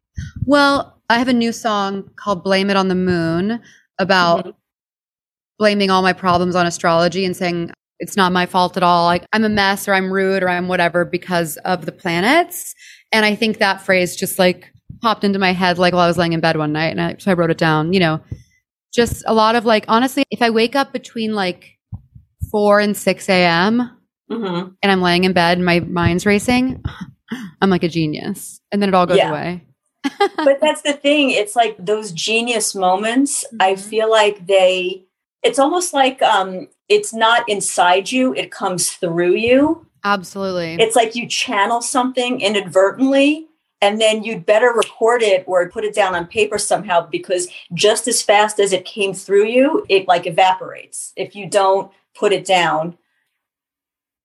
[0.45, 3.59] Well, I have a new song called Blame It on the Moon
[3.99, 4.55] about Mhm.
[5.59, 9.07] blaming all my problems on astrology and saying it's not my fault at all.
[9.07, 12.75] Like, I'm a mess or I'm rude or I'm whatever because of the planets.
[13.13, 16.19] And I think that phrase just like popped into my head like while I was
[16.19, 16.89] laying in bed one night.
[16.89, 18.21] And I, so I wrote it down, you know,
[18.95, 21.79] just a lot of like, honestly, if I wake up between like
[22.51, 23.91] 4 and 6 a.m.,
[24.31, 26.85] hmm and I'm laying in bed and my mind's racing,
[27.61, 28.61] I'm like a genius.
[28.71, 29.31] And then it all goes Yeah.
[29.31, 29.65] away.
[30.37, 31.31] but that's the thing.
[31.31, 33.45] It's like those genius moments.
[33.59, 33.81] I Mhm.
[33.81, 35.05] feel like they.
[35.43, 39.87] It's almost like um, it's not inside you; it comes through you.
[40.05, 40.75] Absolutely.
[40.83, 43.47] It's like you channel something inadvertently,
[43.81, 48.09] and then you'd better record it or put it down on paper somehow because just
[48.09, 52.45] as fast as it came through you, it like evaporates if you don't put it
[52.45, 52.97] down.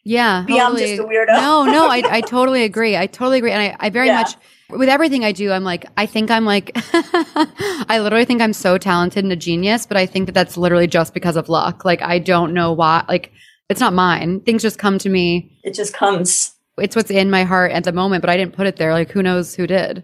[0.03, 0.45] yeah.
[0.47, 0.81] I'm totally.
[0.81, 1.27] just a weirdo.
[1.35, 2.97] no, no, I, I totally agree.
[2.97, 3.51] I totally agree.
[3.51, 4.15] And I, I very Yeah.
[4.15, 4.35] much,
[4.69, 8.77] with everything I do, I'm like, I think I'm like, I literally think I'm so
[8.77, 11.85] talented and a genius, but I think that that's literally just because of luck.
[11.85, 13.31] Like, I don't know why, like,
[13.69, 14.41] it's not mine.
[14.41, 15.59] Things just come to me.
[15.63, 16.53] It just comes.
[16.77, 18.93] It's what's in my heart at the moment, but I didn't put it there.
[18.93, 20.03] Like, who knows who did?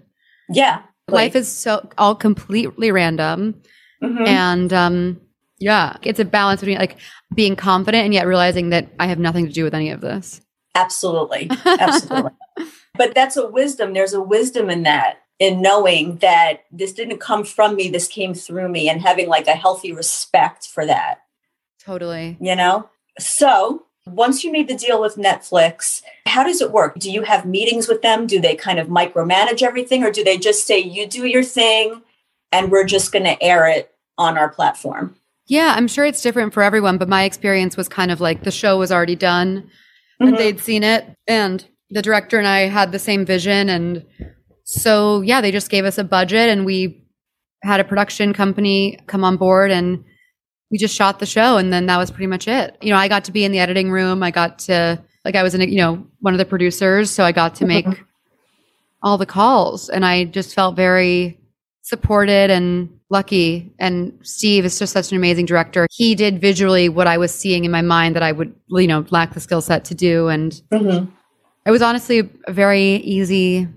[0.50, 0.82] Yeah.
[1.08, 3.62] Life is so all completely random.
[4.04, 4.28] Mhm.
[4.28, 5.22] And um,
[5.58, 6.98] yeah, it's a balance between like
[7.34, 10.41] being confident and yet realizing that I have nothing to do with any of this.
[10.76, 11.50] Absolutely.
[11.65, 12.32] Absolutely.
[12.95, 13.93] but that's a wisdom.
[13.93, 18.34] There's a wisdom in that, in knowing that this didn't come from me, this came
[18.36, 21.22] through me, and having like a healthy respect for that,
[21.84, 22.38] Totally.
[22.39, 22.88] you know?
[23.19, 26.97] So, once you made the deal with Netflix, how does it work?
[26.97, 28.25] Do you have meetings with them?
[28.25, 32.01] Do they kind of micromanage everything, or do they just say, you do your thing
[32.51, 35.15] and we're just going to air it on our platform?
[35.45, 38.51] Yeah, I'm sure it's different for everyone, but my experience was kind of like the
[38.51, 39.69] show was already done
[40.19, 40.38] and Mhm.
[40.38, 44.05] they'd seen it and the director and I had the same vision and
[44.63, 47.03] so yeah, they just gave us a budget and we
[47.63, 50.03] had a production company come on board and
[50.71, 52.77] we just shot the show and then that was pretty much it.
[52.82, 54.21] You know, I got to be in the editing room.
[54.23, 57.23] I got to like I was in, a, you know, one of the producers, so
[57.23, 57.86] I got to make
[59.01, 61.39] all the calls and I just felt very
[61.82, 63.73] supported and lucky.
[63.79, 65.88] And Steve is just such an amazing director.
[65.91, 69.05] He did visually what I was seeing in my mind that I would, you know,
[69.10, 70.27] lack the skill set to do.
[70.27, 71.10] And mm-hmm.
[71.65, 73.67] it was honestly a very easy,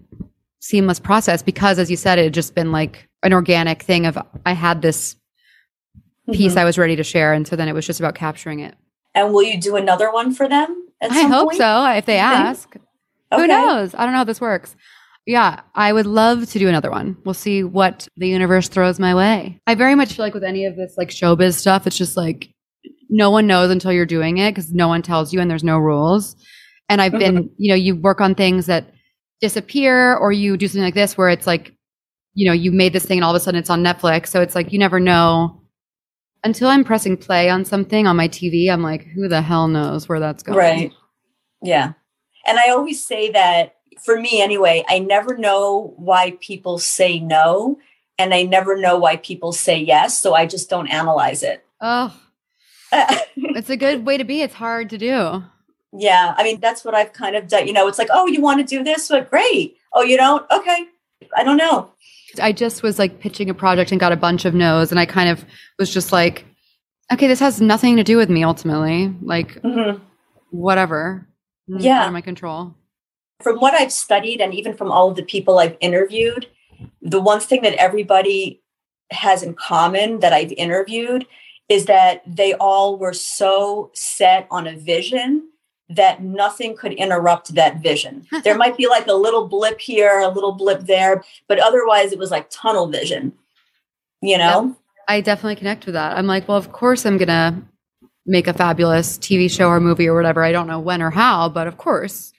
[0.60, 4.18] seamless process because, as you said, it had just been like an organic thing of
[4.44, 5.16] I had this
[6.30, 6.58] piece mm-hmm.
[6.60, 7.32] I was ready to share.
[7.32, 8.74] And so then it was just about capturing it.
[9.14, 10.88] And will you do another one for them?
[11.02, 11.58] I hope point?
[11.58, 11.86] so.
[11.90, 13.42] If they ask, okay.
[13.42, 13.94] who knows?
[13.94, 14.76] I don't know how this works.
[15.26, 17.16] Yeah, I would love to do another one.
[17.24, 19.60] We'll see what the universe throws my way.
[19.66, 22.52] I very much feel like with any of this like showbiz stuff, it's just like
[23.08, 25.78] no one knows until you're doing it because no one tells you and there's no
[25.78, 26.34] rules.
[26.88, 27.54] And I've been, mm-hmm.
[27.56, 28.92] you know, you work on things that
[29.40, 31.72] disappear or you do something like this where it's like,
[32.34, 34.28] you know, you made this thing and all of a sudden it's on Netflix.
[34.28, 35.61] So it's like you never know
[36.44, 38.70] until I'm pressing play on something on my TV.
[38.70, 40.58] I'm like, who the hell knows where that's going?
[40.58, 40.92] Right.
[41.62, 41.92] Yeah.
[42.46, 47.78] And I always say that for me anyway, I never know why people say no
[48.18, 50.20] and I never know why people say yes.
[50.20, 51.64] So I just don't analyze it.
[51.80, 52.14] Oh,
[52.92, 54.42] it's a good way to be.
[54.42, 55.44] It's hard to do.
[55.92, 56.34] Yeah.
[56.36, 57.66] I mean, that's what I've kind of done.
[57.66, 59.08] You know, it's like, oh, you want to do this?
[59.08, 59.76] But great.
[59.92, 60.44] Oh, you don't?
[60.50, 60.86] Okay.
[61.36, 61.92] I don't know.
[62.40, 64.90] I just was like pitching a project and got a bunch of no's.
[64.90, 65.44] And I kind of
[65.78, 66.44] was just like,
[67.12, 69.14] okay, this has nothing to do with me ultimately.
[69.22, 70.02] Like, mm-hmm.
[70.50, 71.26] whatever.
[71.66, 72.02] Yeah.
[72.02, 72.74] Out of my control
[73.42, 76.46] from what I've studied and even from all of the people I've interviewed,
[77.00, 78.62] the one thing that everybody
[79.10, 81.26] has in common that I've interviewed
[81.68, 85.48] is that they all were so set on a vision
[85.96, 88.26] that nothing could interrupt that vision.
[88.44, 92.18] there might be like a little blip here, a little blip there, but otherwise it
[92.18, 93.32] was like tunnel vision,
[94.20, 94.66] you know?
[94.66, 94.76] Yep.
[95.08, 96.16] I definitely connect with that.
[96.16, 97.56] I'm like, well, of course I'm going to
[98.24, 100.42] make a fabulous TV show or movie or whatever.
[100.42, 102.32] I don't know when or how, but of course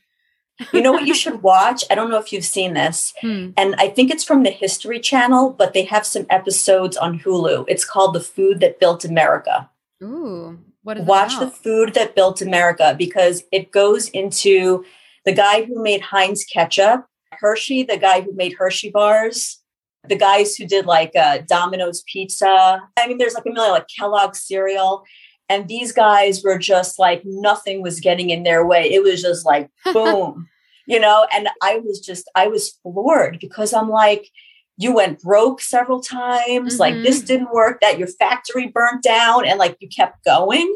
[0.71, 1.83] you know what you should watch?
[1.89, 3.13] I don't know if you've seen this.
[3.21, 3.51] Hmm.
[3.57, 7.65] And I think it's from the History Channel, but they have some episodes on Hulu.
[7.67, 9.69] It's called The Food That Built America.
[10.01, 10.59] Ooh.
[10.83, 14.83] Watch The Food That Built America because it goes into
[15.25, 19.61] the guy who made Heinz ketchup, Hershey, the guy who made Hershey bars,
[20.07, 22.81] the guys who did like uh, Domino's pizza.
[22.97, 25.03] I mean, there's like a million like Kellogg's cereal.
[25.49, 28.91] And these guys were just like nothing was getting in their way.
[28.91, 30.47] It was just like boom,
[30.87, 31.27] you know.
[31.33, 34.29] And I was just, I was floored because I'm like,
[34.77, 36.79] you went broke several times, mm-hmm.
[36.79, 37.27] like this mm-hmm.
[37.27, 40.75] didn't work, that your factory burnt down, and like you kept going.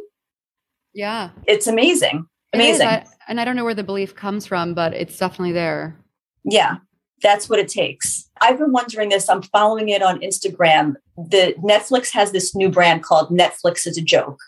[0.94, 1.30] Yeah.
[1.46, 2.28] It's amazing.
[2.54, 2.88] Amazing.
[2.88, 5.98] I, and I don't know where the belief comes from, but it's definitely there.
[6.44, 6.78] Yeah.
[7.22, 8.30] That's what it takes.
[8.42, 9.28] I've been wondering this.
[9.28, 10.96] I'm following it on Instagram.
[11.18, 14.40] The Netflix has this new brand called Netflix is a joke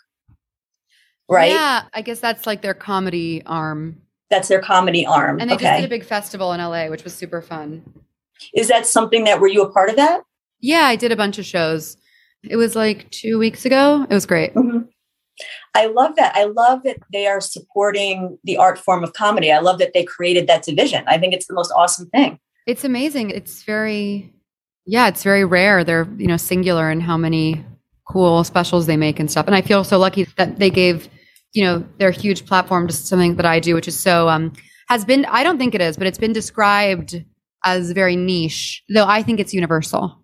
[1.30, 1.52] right?
[1.52, 4.02] Yeah, I guess that's like their comedy arm.
[4.28, 5.40] That's their comedy arm.
[5.40, 5.64] And they okay.
[5.64, 7.82] just did a big festival in LA, which was super fun.
[8.54, 10.22] Is that something that were you a part of that?
[10.60, 11.96] Yeah, I did a bunch of shows.
[12.42, 14.06] It was like two weeks ago.
[14.08, 14.54] It was great.
[14.54, 14.80] Mm-hmm.
[15.74, 16.34] I love that.
[16.36, 19.50] I love that they are supporting the art form of comedy.
[19.50, 21.04] I love that they created that division.
[21.06, 22.38] I think it's the most awesome thing.
[22.66, 23.30] It's amazing.
[23.30, 24.32] It's very,
[24.84, 25.82] yeah, it's very rare.
[25.82, 27.64] They're, you know, singular in how many
[28.06, 29.46] cool specials they make and stuff.
[29.46, 31.08] And I feel so lucky that they gave
[31.52, 34.52] you know, their huge platform to something that I do, which is so um
[34.88, 37.24] has been I don't think it is, but it's been described
[37.64, 40.18] as very niche, though I think it's universal.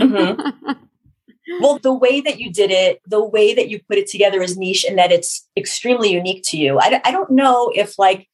[0.00, 0.72] Mm-hmm.
[1.60, 4.56] well, the way that you did it, the way that you put it together is
[4.56, 6.78] niche and that it's extremely unique to you.
[6.80, 8.28] I, I don't know if, like,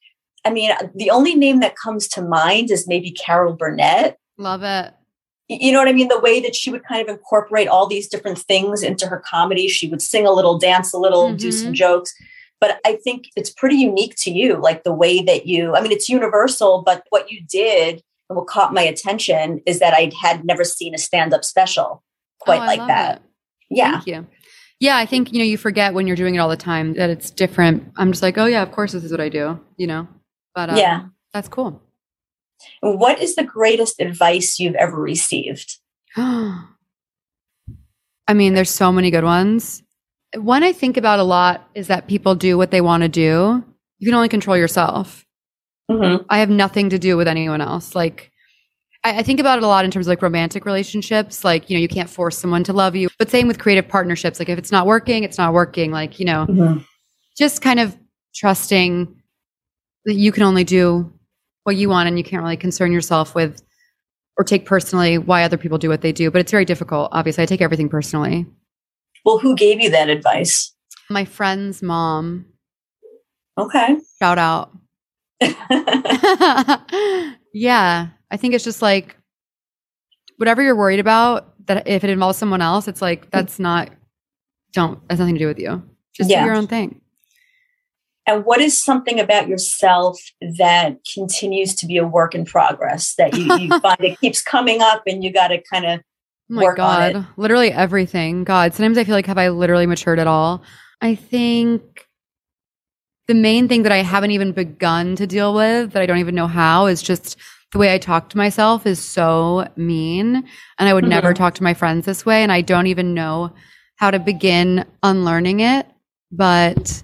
[0.44, 4.18] I mean, the only name that comes to mind is maybe Carol Burnett.
[4.38, 4.94] Love it
[5.48, 6.08] you know what I mean?
[6.08, 9.68] The way that she would kind of incorporate all these different things into her comedy.
[9.68, 11.36] She would sing a little, dance a little, mm-hmm.
[11.36, 11.74] do some mm-hmm.
[11.74, 12.12] jokes.
[12.60, 15.92] But I think it's pretty unique to you, like the way that you, I mean,
[15.92, 20.44] it's universal, but what you did and what caught my attention is that I had
[20.44, 22.02] never seen a stand up special
[22.38, 23.16] quite oh, like that.
[23.16, 23.22] It.
[23.70, 23.92] Yeah.
[23.92, 24.26] Thank you.
[24.78, 27.08] Yeah, I think, you know, you forget when you're doing it all the time that
[27.08, 27.92] it's different.
[27.96, 30.06] I'm just like, oh, yeah, of course, this is what I do, you know?
[30.54, 31.82] But uh, yeah, that's cool.
[32.80, 35.78] What is the greatest advice you've ever received?
[36.16, 36.64] I
[38.34, 39.82] mean, there's so many good ones.
[40.34, 43.64] One I think about a lot is that people do what they want to do.
[43.98, 45.25] You can only control yourself.
[45.90, 46.24] Mm-hmm.
[46.28, 47.94] I have nothing to do with anyone else.
[47.94, 48.32] Like,
[49.04, 51.44] I, I, think about it a lot in terms of like romantic relationships.
[51.44, 53.08] Like, you know, you can't force someone to love you.
[53.18, 54.38] But same with creative partnerships.
[54.38, 55.92] Like, if it's not working, it's not working.
[55.92, 56.78] Like, you know, mm-hmm.
[57.38, 57.96] just kind of
[58.34, 59.14] trusting
[60.06, 61.12] that you can only do
[61.64, 63.62] what you want and you can't really concern yourself with
[64.36, 66.30] or take personally why other people do what they do.
[66.30, 67.08] But it's very difficult.
[67.12, 68.46] Obviously, I take everything personally.
[69.24, 70.72] Well, who gave you that advice?
[71.10, 72.46] My friend's mom.
[73.58, 73.96] Okay.
[74.18, 74.70] Shout out.
[77.52, 78.08] yeah.
[78.30, 79.16] I think it's just like
[80.36, 83.90] whatever you're worried about, that if it involves someone else, it's like that's not
[84.72, 85.82] don't has nothing to do with you.
[86.14, 86.40] Just Yeah.
[86.40, 87.00] do your own thing.
[88.28, 90.18] And what is something about yourself
[90.58, 94.82] that continues to be a work in progress that you, you find it keeps coming
[94.82, 96.00] up and you got to kind of,
[96.48, 97.26] Oh my work on god.
[97.36, 98.44] Literally everything.
[98.44, 98.72] God.
[98.74, 100.62] Sometimes I feel like have I literally matured at all?
[101.00, 102.05] I think
[103.28, 106.34] the main thing that I haven't even begun to deal with that I don't even
[106.34, 107.36] know how is just
[107.72, 110.44] the way I talk to myself is so mean.
[110.78, 111.36] And I would never Mhm.
[111.36, 112.42] talk to my friends this way.
[112.42, 113.52] And I don't even know
[113.96, 115.86] how to begin unlearning it.
[116.30, 117.02] But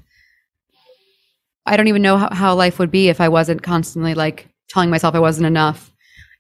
[1.67, 4.91] I don't even know how, how life would be if I wasn't constantly like telling
[4.91, 5.93] myself I wasn't enough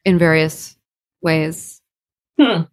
[0.04, 0.76] in various
[1.22, 1.80] ways.
[2.38, 2.66] do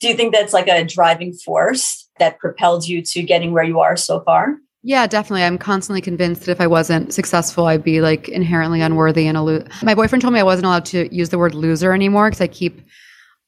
[0.00, 3.96] you think that's like a driving force that propelled you to getting where you are
[3.96, 4.56] so far?
[4.84, 5.44] Yeah, definitely.
[5.44, 9.42] I'm constantly convinced that if I wasn't successful, I'd be like inherently unworthy and a
[9.42, 9.66] loser.
[9.82, 12.48] My boyfriend told me I wasn't allowed to use the word loser anymore because I
[12.48, 12.80] keep.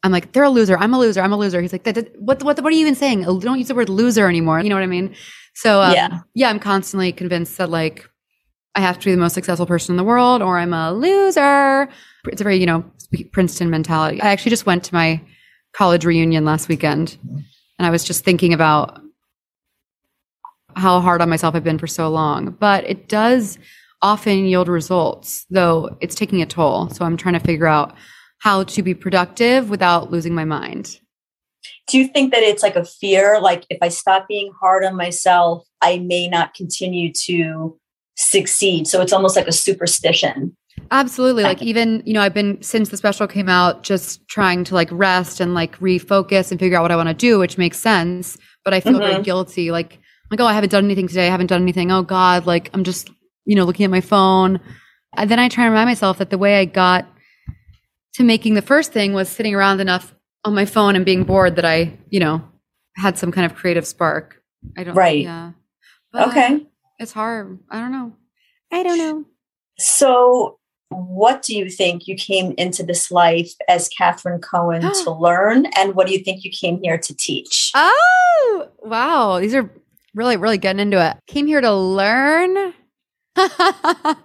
[0.05, 0.77] I'm like, they're a loser.
[0.79, 1.23] I'm a loser.
[1.23, 1.61] I'm a loser.
[1.63, 3.23] He's like, that, that- what, what, what are you even saying?
[3.23, 4.61] Don't use the word loser anymore.
[4.61, 5.15] You know what I mean?
[5.55, 6.21] So, um, Yeah.
[6.35, 8.09] yeah, I'm constantly convinced that like
[8.75, 11.89] I have to be the most successful person in the world or I'm a loser.
[12.27, 12.85] It's a very, you know,
[13.33, 14.21] Princeton mentality.
[14.21, 15.21] I actually just went to my
[15.73, 17.17] college reunion last weekend
[17.79, 19.01] and I was just thinking about
[20.77, 22.51] how hard on myself I've been for so long.
[22.59, 23.59] But it does
[24.03, 26.91] often yield results, though it's taking a toll.
[26.91, 27.95] So I'm trying to figure out
[28.39, 30.99] how to be productive without losing my mind.
[31.87, 33.41] Do you think that it's like a fear?
[33.41, 37.79] Like if I stop being hard on myself, I may not continue to
[38.17, 38.87] succeed.
[38.87, 40.57] So it's almost like a superstition.
[40.91, 41.43] Absolutely.
[41.43, 44.89] Like even, you know, I've been since the special came out just trying to like
[44.93, 48.37] rest and like refocus and figure out what I want to do, which makes sense.
[48.65, 49.25] But I feel very Mhm.
[49.25, 49.71] guilty.
[49.71, 50.01] Like,
[50.31, 51.27] like, oh, I haven't done anything today.
[51.27, 51.91] I haven't done anything.
[51.91, 53.11] Oh God, like I'm just,
[53.45, 54.61] you know, looking at my phone.
[55.17, 57.07] And then I try and remind myself that the way I got
[58.15, 60.15] to making the first thing was sitting around enough
[60.45, 62.43] on my phone and being bored that I, you know,
[62.97, 64.43] had some kind of creative spark.
[64.77, 65.23] I don't Right.
[65.23, 65.53] Yeah.
[66.13, 66.67] But Okay.
[66.99, 67.59] It's hard.
[67.71, 68.13] I don't know.
[68.73, 69.25] I don't know.
[69.79, 70.59] So
[70.91, 75.67] what do you think you came into this life as Catherine Cohen to learn?
[75.77, 77.73] And what do you think you came here to teach?
[77.75, 79.41] Oh, wow.
[79.41, 79.71] These are
[80.15, 81.17] really, really getting into it.
[81.27, 82.75] Came here to learn.
[83.37, 84.17] I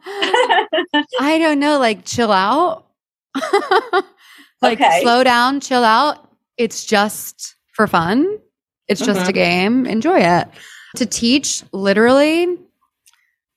[1.39, 2.85] don't know, like chill out.
[4.61, 5.01] like Okay.
[5.01, 6.29] slow down, chill out.
[6.57, 8.37] It's just for fun.
[8.87, 9.35] It's just a Mhm.
[9.35, 9.85] game.
[9.85, 10.47] Enjoy it.
[10.97, 12.57] To teach, literally,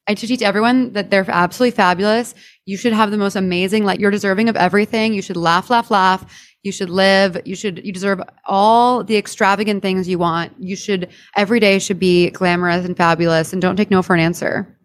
[0.09, 2.35] I to teach everyone that they're absolutely fabulous.
[2.67, 5.15] You should have the most amazing, like you're deserving of everything.
[5.15, 6.25] You should laugh, laugh, laugh.
[6.63, 7.41] You should live.
[7.45, 10.53] You should, you deserve all the extravagant things you want.
[10.59, 14.21] You should, every day should be glamorous and fabulous and don't take no for an
[14.21, 14.77] answer.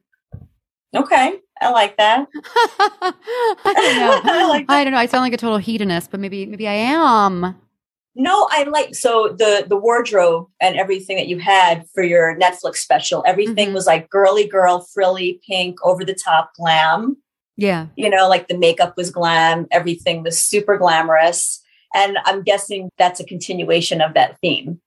[0.95, 1.35] okay.
[1.61, 2.27] I like that.
[2.35, 3.13] I
[3.73, 4.31] don't know.
[4.31, 4.65] I like.
[4.69, 4.99] I don't know.
[4.99, 7.55] I sound like a total hedonist, but maybe, maybe I am.
[8.15, 12.77] No, I like so the the wardrobe and everything that you had for your Netflix
[12.77, 13.23] special.
[13.25, 13.73] Everything Mhm.
[13.73, 17.17] was like girly girl, frilly, pink, over the top glam.
[17.57, 17.87] Yeah.
[17.95, 21.63] You know, like the makeup was glam, everything was super glamorous.
[21.97, 24.79] And I'm guessing that's a continuation of that theme.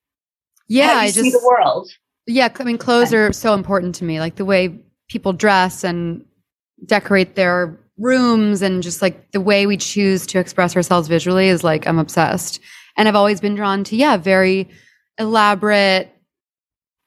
[0.69, 0.93] Yeah.
[0.93, 1.91] I see just, the world.
[2.27, 2.49] yeah.
[2.59, 4.21] I mean, clothes are so important to me.
[4.21, 6.25] Like the way people dress and
[6.87, 11.65] decorate their rooms and just like the way we choose to express ourselves visually is
[11.65, 12.61] like, I'm obsessed.
[12.97, 14.69] And I've always been drawn to, yeah, very
[15.19, 16.15] elaborate,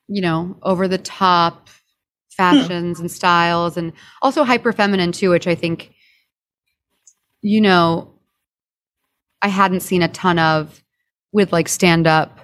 [0.08, 1.74] you know, over the top hmm.
[2.36, 5.94] fashions and styles and also hyper feminine too, which I think,
[7.42, 8.13] you know,
[9.44, 10.82] I hadn't seen a ton of
[11.32, 12.40] with like stand up.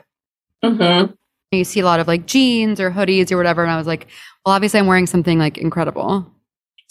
[0.63, 1.13] Mm-hmm.
[1.51, 3.63] You see a lot of like jeans or hoodies or whatever.
[3.63, 4.07] And I was like,
[4.45, 6.31] well, obviously I'm wearing something like incredible.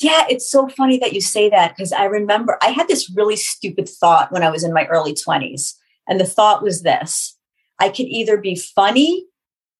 [0.00, 3.36] Yeah, it's so funny that you say that because I remember I had this really
[3.36, 5.74] stupid thought when I was in my early 20s.
[6.08, 7.36] And the thought was this
[7.78, 9.26] I could either be funny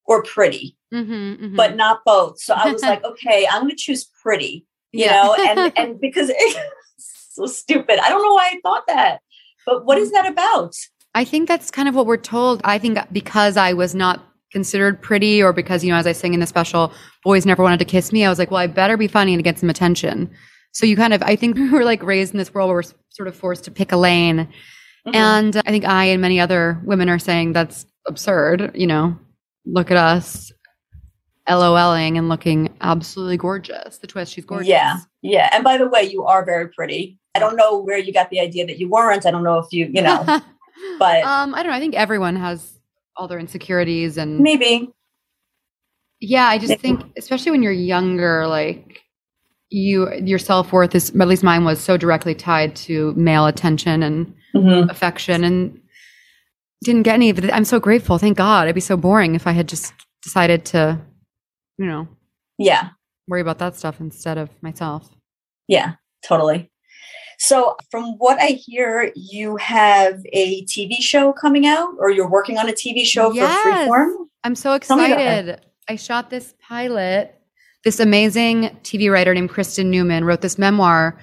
[0.05, 0.77] or pretty.
[0.93, 2.39] Mm-hmm, but not both.
[2.41, 6.29] So I was like, okay, I'm going to choose pretty, you know, and and because
[6.33, 7.99] it's so stupid.
[7.99, 9.21] I don't know why I thought that.
[9.69, 10.75] But what is that about?
[11.13, 12.59] I think that's kind of what we're told.
[12.63, 16.33] I think because I was not considered pretty or because, you know, as I sing
[16.33, 16.91] in the special,
[17.23, 19.43] boys never wanted to kiss me, I was like, well, I better be funny and
[19.43, 20.27] get some attention.
[20.71, 22.91] So you kind of, I think we were like raised in this world where we're
[23.09, 24.47] sort of forced to pick a lane.
[25.07, 25.15] Mhm.
[25.15, 29.15] And I think I and many other women are saying that's absurd, you know,
[29.65, 30.51] look at us.
[31.49, 33.97] LOLing and looking absolutely gorgeous.
[33.97, 34.67] The twist, she's gorgeous.
[34.67, 34.97] Yeah.
[35.21, 35.49] Yeah.
[35.51, 37.17] And by the way, you are very pretty.
[37.35, 39.25] I don't know where you got the idea that you weren't.
[39.25, 40.23] I don't know if you, you know,
[40.99, 41.77] but um, I don't know.
[41.77, 42.79] I think everyone has
[43.15, 44.89] all their insecurities and maybe.
[46.21, 48.99] Yeah, I just think, especially when you're younger, like
[49.69, 54.03] you, your self worth is, at least mine was so directly tied to male attention
[54.03, 54.89] and Mhm.
[54.89, 55.79] affection, and
[56.83, 57.53] didn't get any of it.
[57.53, 58.17] I'm so grateful.
[58.17, 58.63] Thank God.
[58.65, 59.93] It'd be so boring if I had just
[60.23, 60.99] decided to,
[61.79, 62.07] you know,
[62.59, 62.89] Yeah.
[63.27, 65.09] worry about that stuff instead of myself.
[65.67, 65.93] Yeah.
[66.23, 66.69] Totally.
[67.39, 72.57] So, from what I hear, you have a TV show coming out, or you're working
[72.57, 73.63] on a TV show Yes.
[73.63, 74.13] for Freeform.
[74.43, 75.39] I'm so Tell me about that.
[75.47, 75.65] excited.
[75.87, 77.35] I shot this pilot.
[77.85, 81.17] This amazing TV writer named Kristen Newman wrote this memoir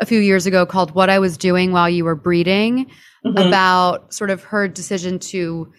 [0.00, 2.90] a few years ago called What I Was Doing While You Were Breeding
[3.26, 3.46] Mhm.
[3.48, 5.70] about sort of her decision to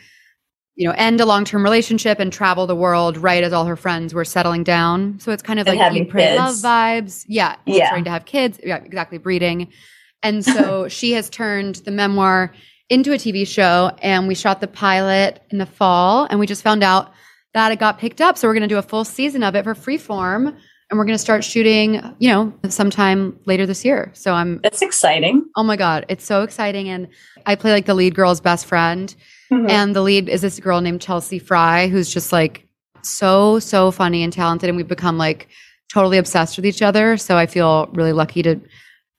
[0.79, 4.13] you know end a long-term relationship and travel the world right as all her friends
[4.13, 5.19] were settling down.
[5.19, 7.25] So it's kind of And like having eat, pray, love vibes.
[7.27, 7.85] Yeah, Yeah.
[7.87, 8.59] starting to have kids.
[8.63, 9.67] Yeah, exactly, breeding.
[10.23, 12.53] And so she has turned the memoir
[12.89, 16.63] into a TV show, and we shot the pilot in the fall, and we just
[16.63, 17.11] found out
[17.53, 18.37] that it got picked up.
[18.37, 21.13] So we're going to do a full season of it for Freeform, and we're going
[21.13, 24.11] to start shooting, you know, sometime later this year.
[24.15, 25.45] So I'm, That's exciting.
[25.57, 27.09] oh my god, it's so exciting, and
[27.45, 29.13] I play like the lead girl's best friend,
[29.51, 29.69] Mhm.
[29.69, 32.67] and the lead is this girl named Chelsea Frei, who's just like
[33.03, 35.47] so so funny and talented, and we've become like
[35.91, 37.17] totally obsessed with each other.
[37.17, 38.59] So I feel really lucky to,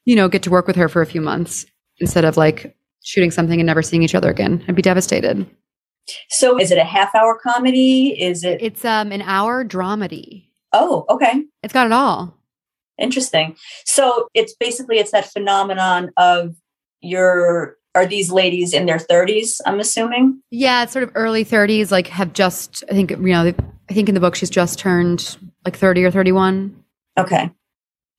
[0.04, 1.66] you know, get to work with her for a few months
[1.98, 4.62] instead of like shooting something and never seeing each other again.
[4.68, 5.46] I'd be devastated.
[6.28, 8.08] So, is it a half hour comedy?
[8.20, 8.60] Is it?
[8.62, 10.46] It's um an hour dramedy.
[10.72, 11.42] Oh, okay.
[11.62, 12.36] It's got it all.
[12.98, 13.56] Interesting.
[13.86, 16.54] So it's basically it's that phenomenon of
[17.00, 20.40] your are these ladies in their 30s, I'm assuming?
[20.50, 23.52] Yeah, it's sort of early 30s, like have just, I think, you know,
[23.88, 26.84] I think in the book she's just turned like 30 or 31.
[27.18, 27.50] Okay.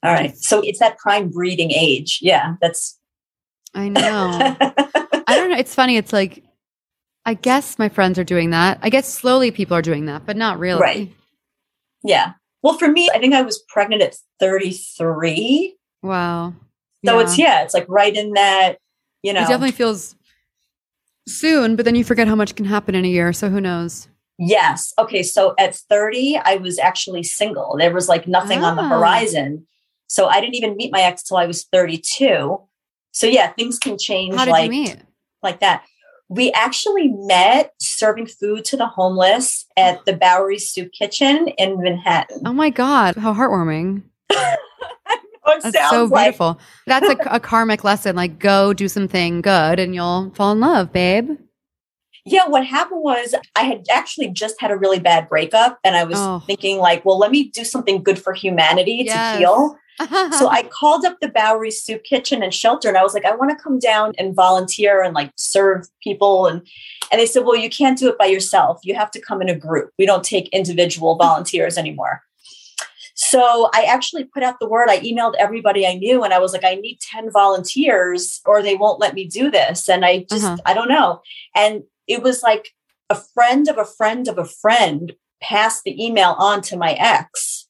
[0.03, 0.36] All right.
[0.38, 2.19] So it's that prime breeding age.
[2.22, 2.99] Yeah, that's
[3.74, 4.01] I know.
[4.01, 5.57] I don't know.
[5.57, 5.95] It's funny.
[5.97, 6.43] It's like,
[7.26, 8.80] I guess my friends are doing that.
[8.82, 10.82] I guess slowly people are doing that, but not really.
[10.82, 11.13] Right.
[12.03, 12.34] yeah.
[12.63, 15.78] Well, for me, I think I was pregnant at 33.
[16.03, 16.53] Wow.
[17.05, 18.78] So it's yeah, it's like right in that,
[19.24, 19.39] you know.
[19.41, 20.15] It definitely feels
[21.28, 23.34] soon, but then you forget how much can happen in a year.
[23.34, 24.07] So who knows?
[24.38, 24.91] Yes.
[24.97, 25.22] Okay.
[25.24, 27.76] So at 30, I was actually single.
[27.78, 28.89] There was like nothing on the Ah.
[28.89, 29.67] horizon.
[30.07, 32.59] So I didn't even meet my ex till I was 32.
[33.11, 34.97] So yeah, things can change How did like you meet?
[35.43, 35.84] like that.
[36.28, 42.41] We actually met serving food to the homeless at the Bowery Soup Kitchen in Manhattan.
[42.45, 43.17] Oh my God.
[43.17, 44.03] How heartwarming.
[45.64, 46.59] That's so like- beautiful.
[46.88, 48.16] That's a, a karmic lesson.
[48.16, 51.30] Like, go do something good and you'll fall in love, babe.
[52.26, 56.03] Yeah, what happened was I had actually just had a really bad breakup and I
[56.03, 56.43] was Oh.
[56.45, 59.34] thinking like, well, let me do something good for humanity Yes.
[59.34, 59.78] to heal.
[60.38, 63.36] so I called up the Bowery Soup Kitchen and Shelter, and I was like, I
[63.36, 66.47] want to come down and volunteer and like serve people.
[66.47, 66.66] And
[67.12, 68.80] and they said, Well, you can't do it by yourself.
[68.84, 69.91] You have to come in a group.
[69.99, 72.24] We don't take individual volunteers anymore.
[73.24, 74.89] So I actually put out the word.
[74.89, 78.74] I emailed everybody I knew, and I was like, I need 10 volunteers, or they
[78.76, 79.88] won't let me do this.
[79.88, 80.57] And I just, Uh-huh.
[80.65, 81.22] I don't know.
[81.55, 82.69] And it was like
[83.11, 87.67] a friend of a friend of a friend passed the email on to my ex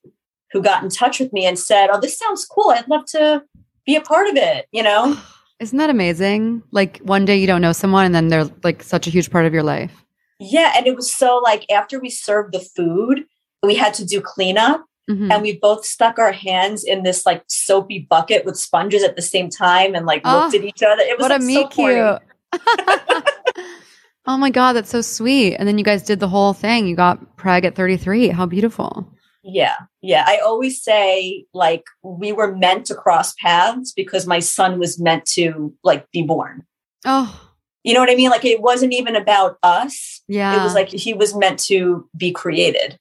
[0.53, 2.69] who got in touch with me and said, Oh, this sounds cool.
[2.71, 3.43] I'd love to
[3.85, 5.17] be a part of it, you know?
[5.59, 6.63] Isn't that amazing?
[6.71, 9.45] Like, one day you don't know someone and then they're like such a huge part
[9.45, 9.91] of your life.
[10.39, 10.73] Yeah.
[10.77, 13.25] And it was so like after we served the food,
[13.61, 15.31] we had to do cleanup Mhm.
[15.33, 19.21] and we both stuck our hands in this like soapy bucket with sponges at the
[19.21, 21.01] same time and like looked Oh, at each other.
[21.03, 21.95] It was what a like, so meet corny.
[21.95, 23.25] cute.
[24.27, 25.55] oh my God, that's so sweet.
[25.55, 26.87] And then you guys did the whole thing.
[26.87, 28.29] You got preg at 33.
[28.29, 29.11] How beautiful.
[29.43, 29.75] Yeah.
[30.01, 30.23] Yeah.
[30.27, 35.25] I always say like we were meant to cross paths because my son was meant
[35.33, 36.63] to like be born.
[37.05, 37.49] Oh,
[37.83, 38.29] You know what I mean?
[38.29, 40.21] Like it wasn't even about us.
[40.27, 40.59] yeah.
[40.59, 42.99] It was like he was meant to be created.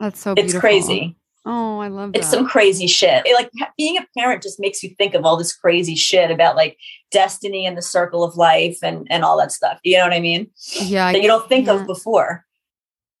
[0.00, 0.60] that's so It's beautiful.
[0.60, 1.16] crazy.
[1.48, 2.18] Oh, I love that.
[2.18, 3.24] It's some crazy shit.
[3.24, 6.56] It, like being a parent just makes you think of all this crazy shit about
[6.56, 6.76] like
[7.12, 9.78] destiny and the circle of life and and all that stuff.
[9.84, 10.50] You know what I mean?
[10.72, 11.06] yeah.
[11.06, 12.44] I you don't think can't- of before.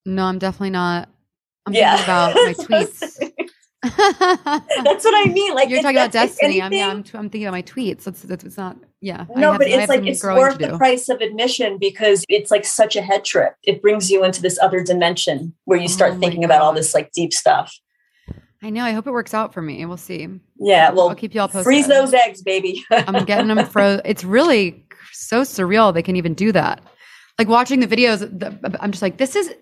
[0.04, 1.08] No, I'm definitely not.
[1.66, 1.96] I'm yeah.
[1.96, 2.52] thinking about my
[2.84, 3.20] tweets.
[4.84, 5.54] That's what I mean.
[5.54, 6.60] Like You're talking about destiny.
[6.60, 8.04] I'm, yeah, I'm, t- I'm thinking about my tweets.
[8.04, 9.26] That's, that's it's not, yeah.
[9.36, 12.96] No, have- but it's like it's worth the price of admission because it's like such
[12.96, 13.54] a head trip.
[13.62, 16.72] It brings you into this other dimension where you oh start Oh thinking about all
[16.72, 17.76] this like deep stuff.
[18.62, 18.84] I know.
[18.84, 19.84] I hope it works out for me.
[19.84, 20.28] We'll see.
[20.58, 21.64] Yeah, well, I'll keep you all posted.
[21.64, 22.84] freeze those eggs, baby.
[22.90, 24.02] I'm getting them frozen.
[24.04, 26.82] It's really so surreal they can even do that.
[27.38, 29.54] Like watching the videos, the, I'm just like, this is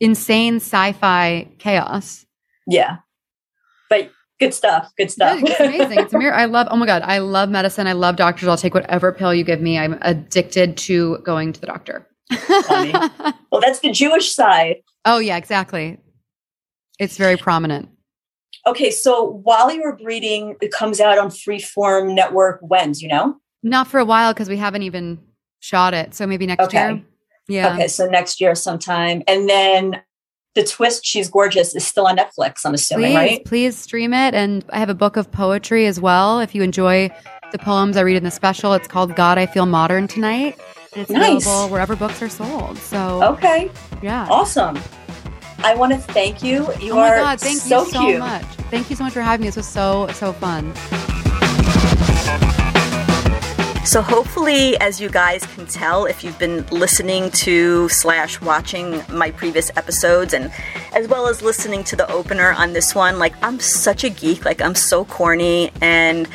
[0.00, 2.24] insane sci-fi chaos.
[2.66, 2.98] Yeah.
[3.90, 4.10] But
[4.40, 4.90] good stuff.
[4.96, 5.40] Good stuff.
[5.42, 5.98] It's amazing.
[5.98, 6.34] It's a mirror.
[6.34, 7.86] I love, oh my God, I love medicine.
[7.86, 8.48] I love doctors.
[8.48, 9.78] I'll take whatever pill you give me.
[9.78, 12.08] I'm addicted to going to the doctor.
[12.48, 14.76] well, that's the Jewish side.
[15.04, 15.98] Oh, yeah, exactly.
[16.98, 17.90] It's very prominent.
[18.66, 23.36] Okay, so while you were breeding, it comes out on Freeform Network when's, you know?
[23.62, 25.18] Not for a while because we haven't even
[25.60, 26.14] shot it.
[26.14, 26.92] So maybe next okay.
[26.92, 27.02] year.
[27.46, 27.74] Yeah.
[27.74, 29.22] Okay, so next year sometime.
[29.26, 30.02] And then
[30.54, 33.44] the twist, She's Gorgeous, is still on Netflix, I'm assuming, please, right?
[33.44, 34.34] Please stream it.
[34.34, 36.40] And I have a book of poetry as well.
[36.40, 37.10] If you enjoy
[37.52, 40.58] the poems I read in the special, it's called God, I Feel Modern Tonight.
[40.92, 41.44] And it's nice.
[41.44, 42.78] available wherever books are sold.
[42.78, 43.70] So Okay.
[44.02, 44.26] Yeah.
[44.30, 44.78] Awesome.
[45.64, 46.70] I want to thank you.
[46.78, 48.18] You oh are God, thank so you so cute.
[48.18, 48.44] much.
[48.70, 49.48] Thank you so much for having me.
[49.48, 50.74] This was so, so fun.
[53.86, 59.30] So hopefully, as you guys can tell, if you've been listening to slash watching my
[59.30, 60.52] previous episodes and
[60.92, 64.44] as well as listening to the opener on this one, like I'm such a geek,
[64.44, 66.28] like I'm so corny and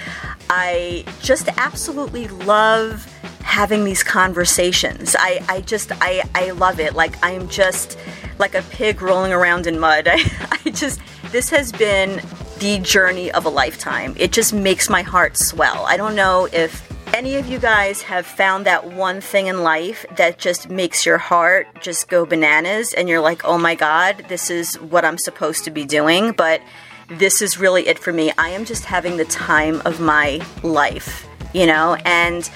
[0.49, 3.07] I just absolutely love
[3.49, 5.15] having these conversations.
[5.17, 6.93] I, I just I, I love it.
[6.93, 7.97] Like I'm just
[8.37, 10.07] like a pig rolling around in mud.
[10.11, 10.21] I,
[10.65, 12.21] I just this has been
[12.59, 14.13] the journey of a lifetime.
[14.17, 15.83] It just makes my heart swell.
[15.87, 20.05] I don't know if any of you guys have found that one thing in life
[20.15, 24.51] that just makes your heart just go bananas and you're like, oh my God, this
[24.51, 26.61] is what I'm supposed to be doing, but
[27.07, 28.31] this is really it for me.
[28.37, 31.97] I am just having the time of my life, you know?
[32.05, 32.49] And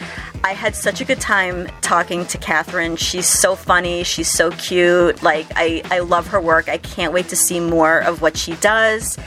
[0.43, 2.95] I had such a good time talking to Catherine.
[2.95, 5.23] She's so funny, she's so cute.
[5.23, 6.67] Like, I, I love her work.
[6.67, 9.17] I can't wait to see more of what she does.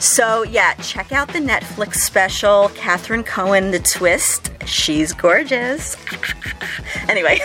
[0.00, 4.50] So, yeah, check out the Netflix special, Catherine Cohen, The Twist.
[4.66, 5.96] She's gorgeous.
[7.08, 7.38] anyway,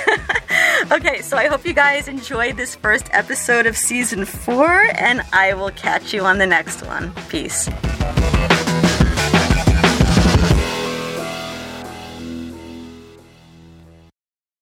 [0.92, 5.54] okay, so I hope you guys enjoyed this first episode of season four, and I
[5.54, 7.14] will catch you on the next one.
[7.30, 7.70] Peace.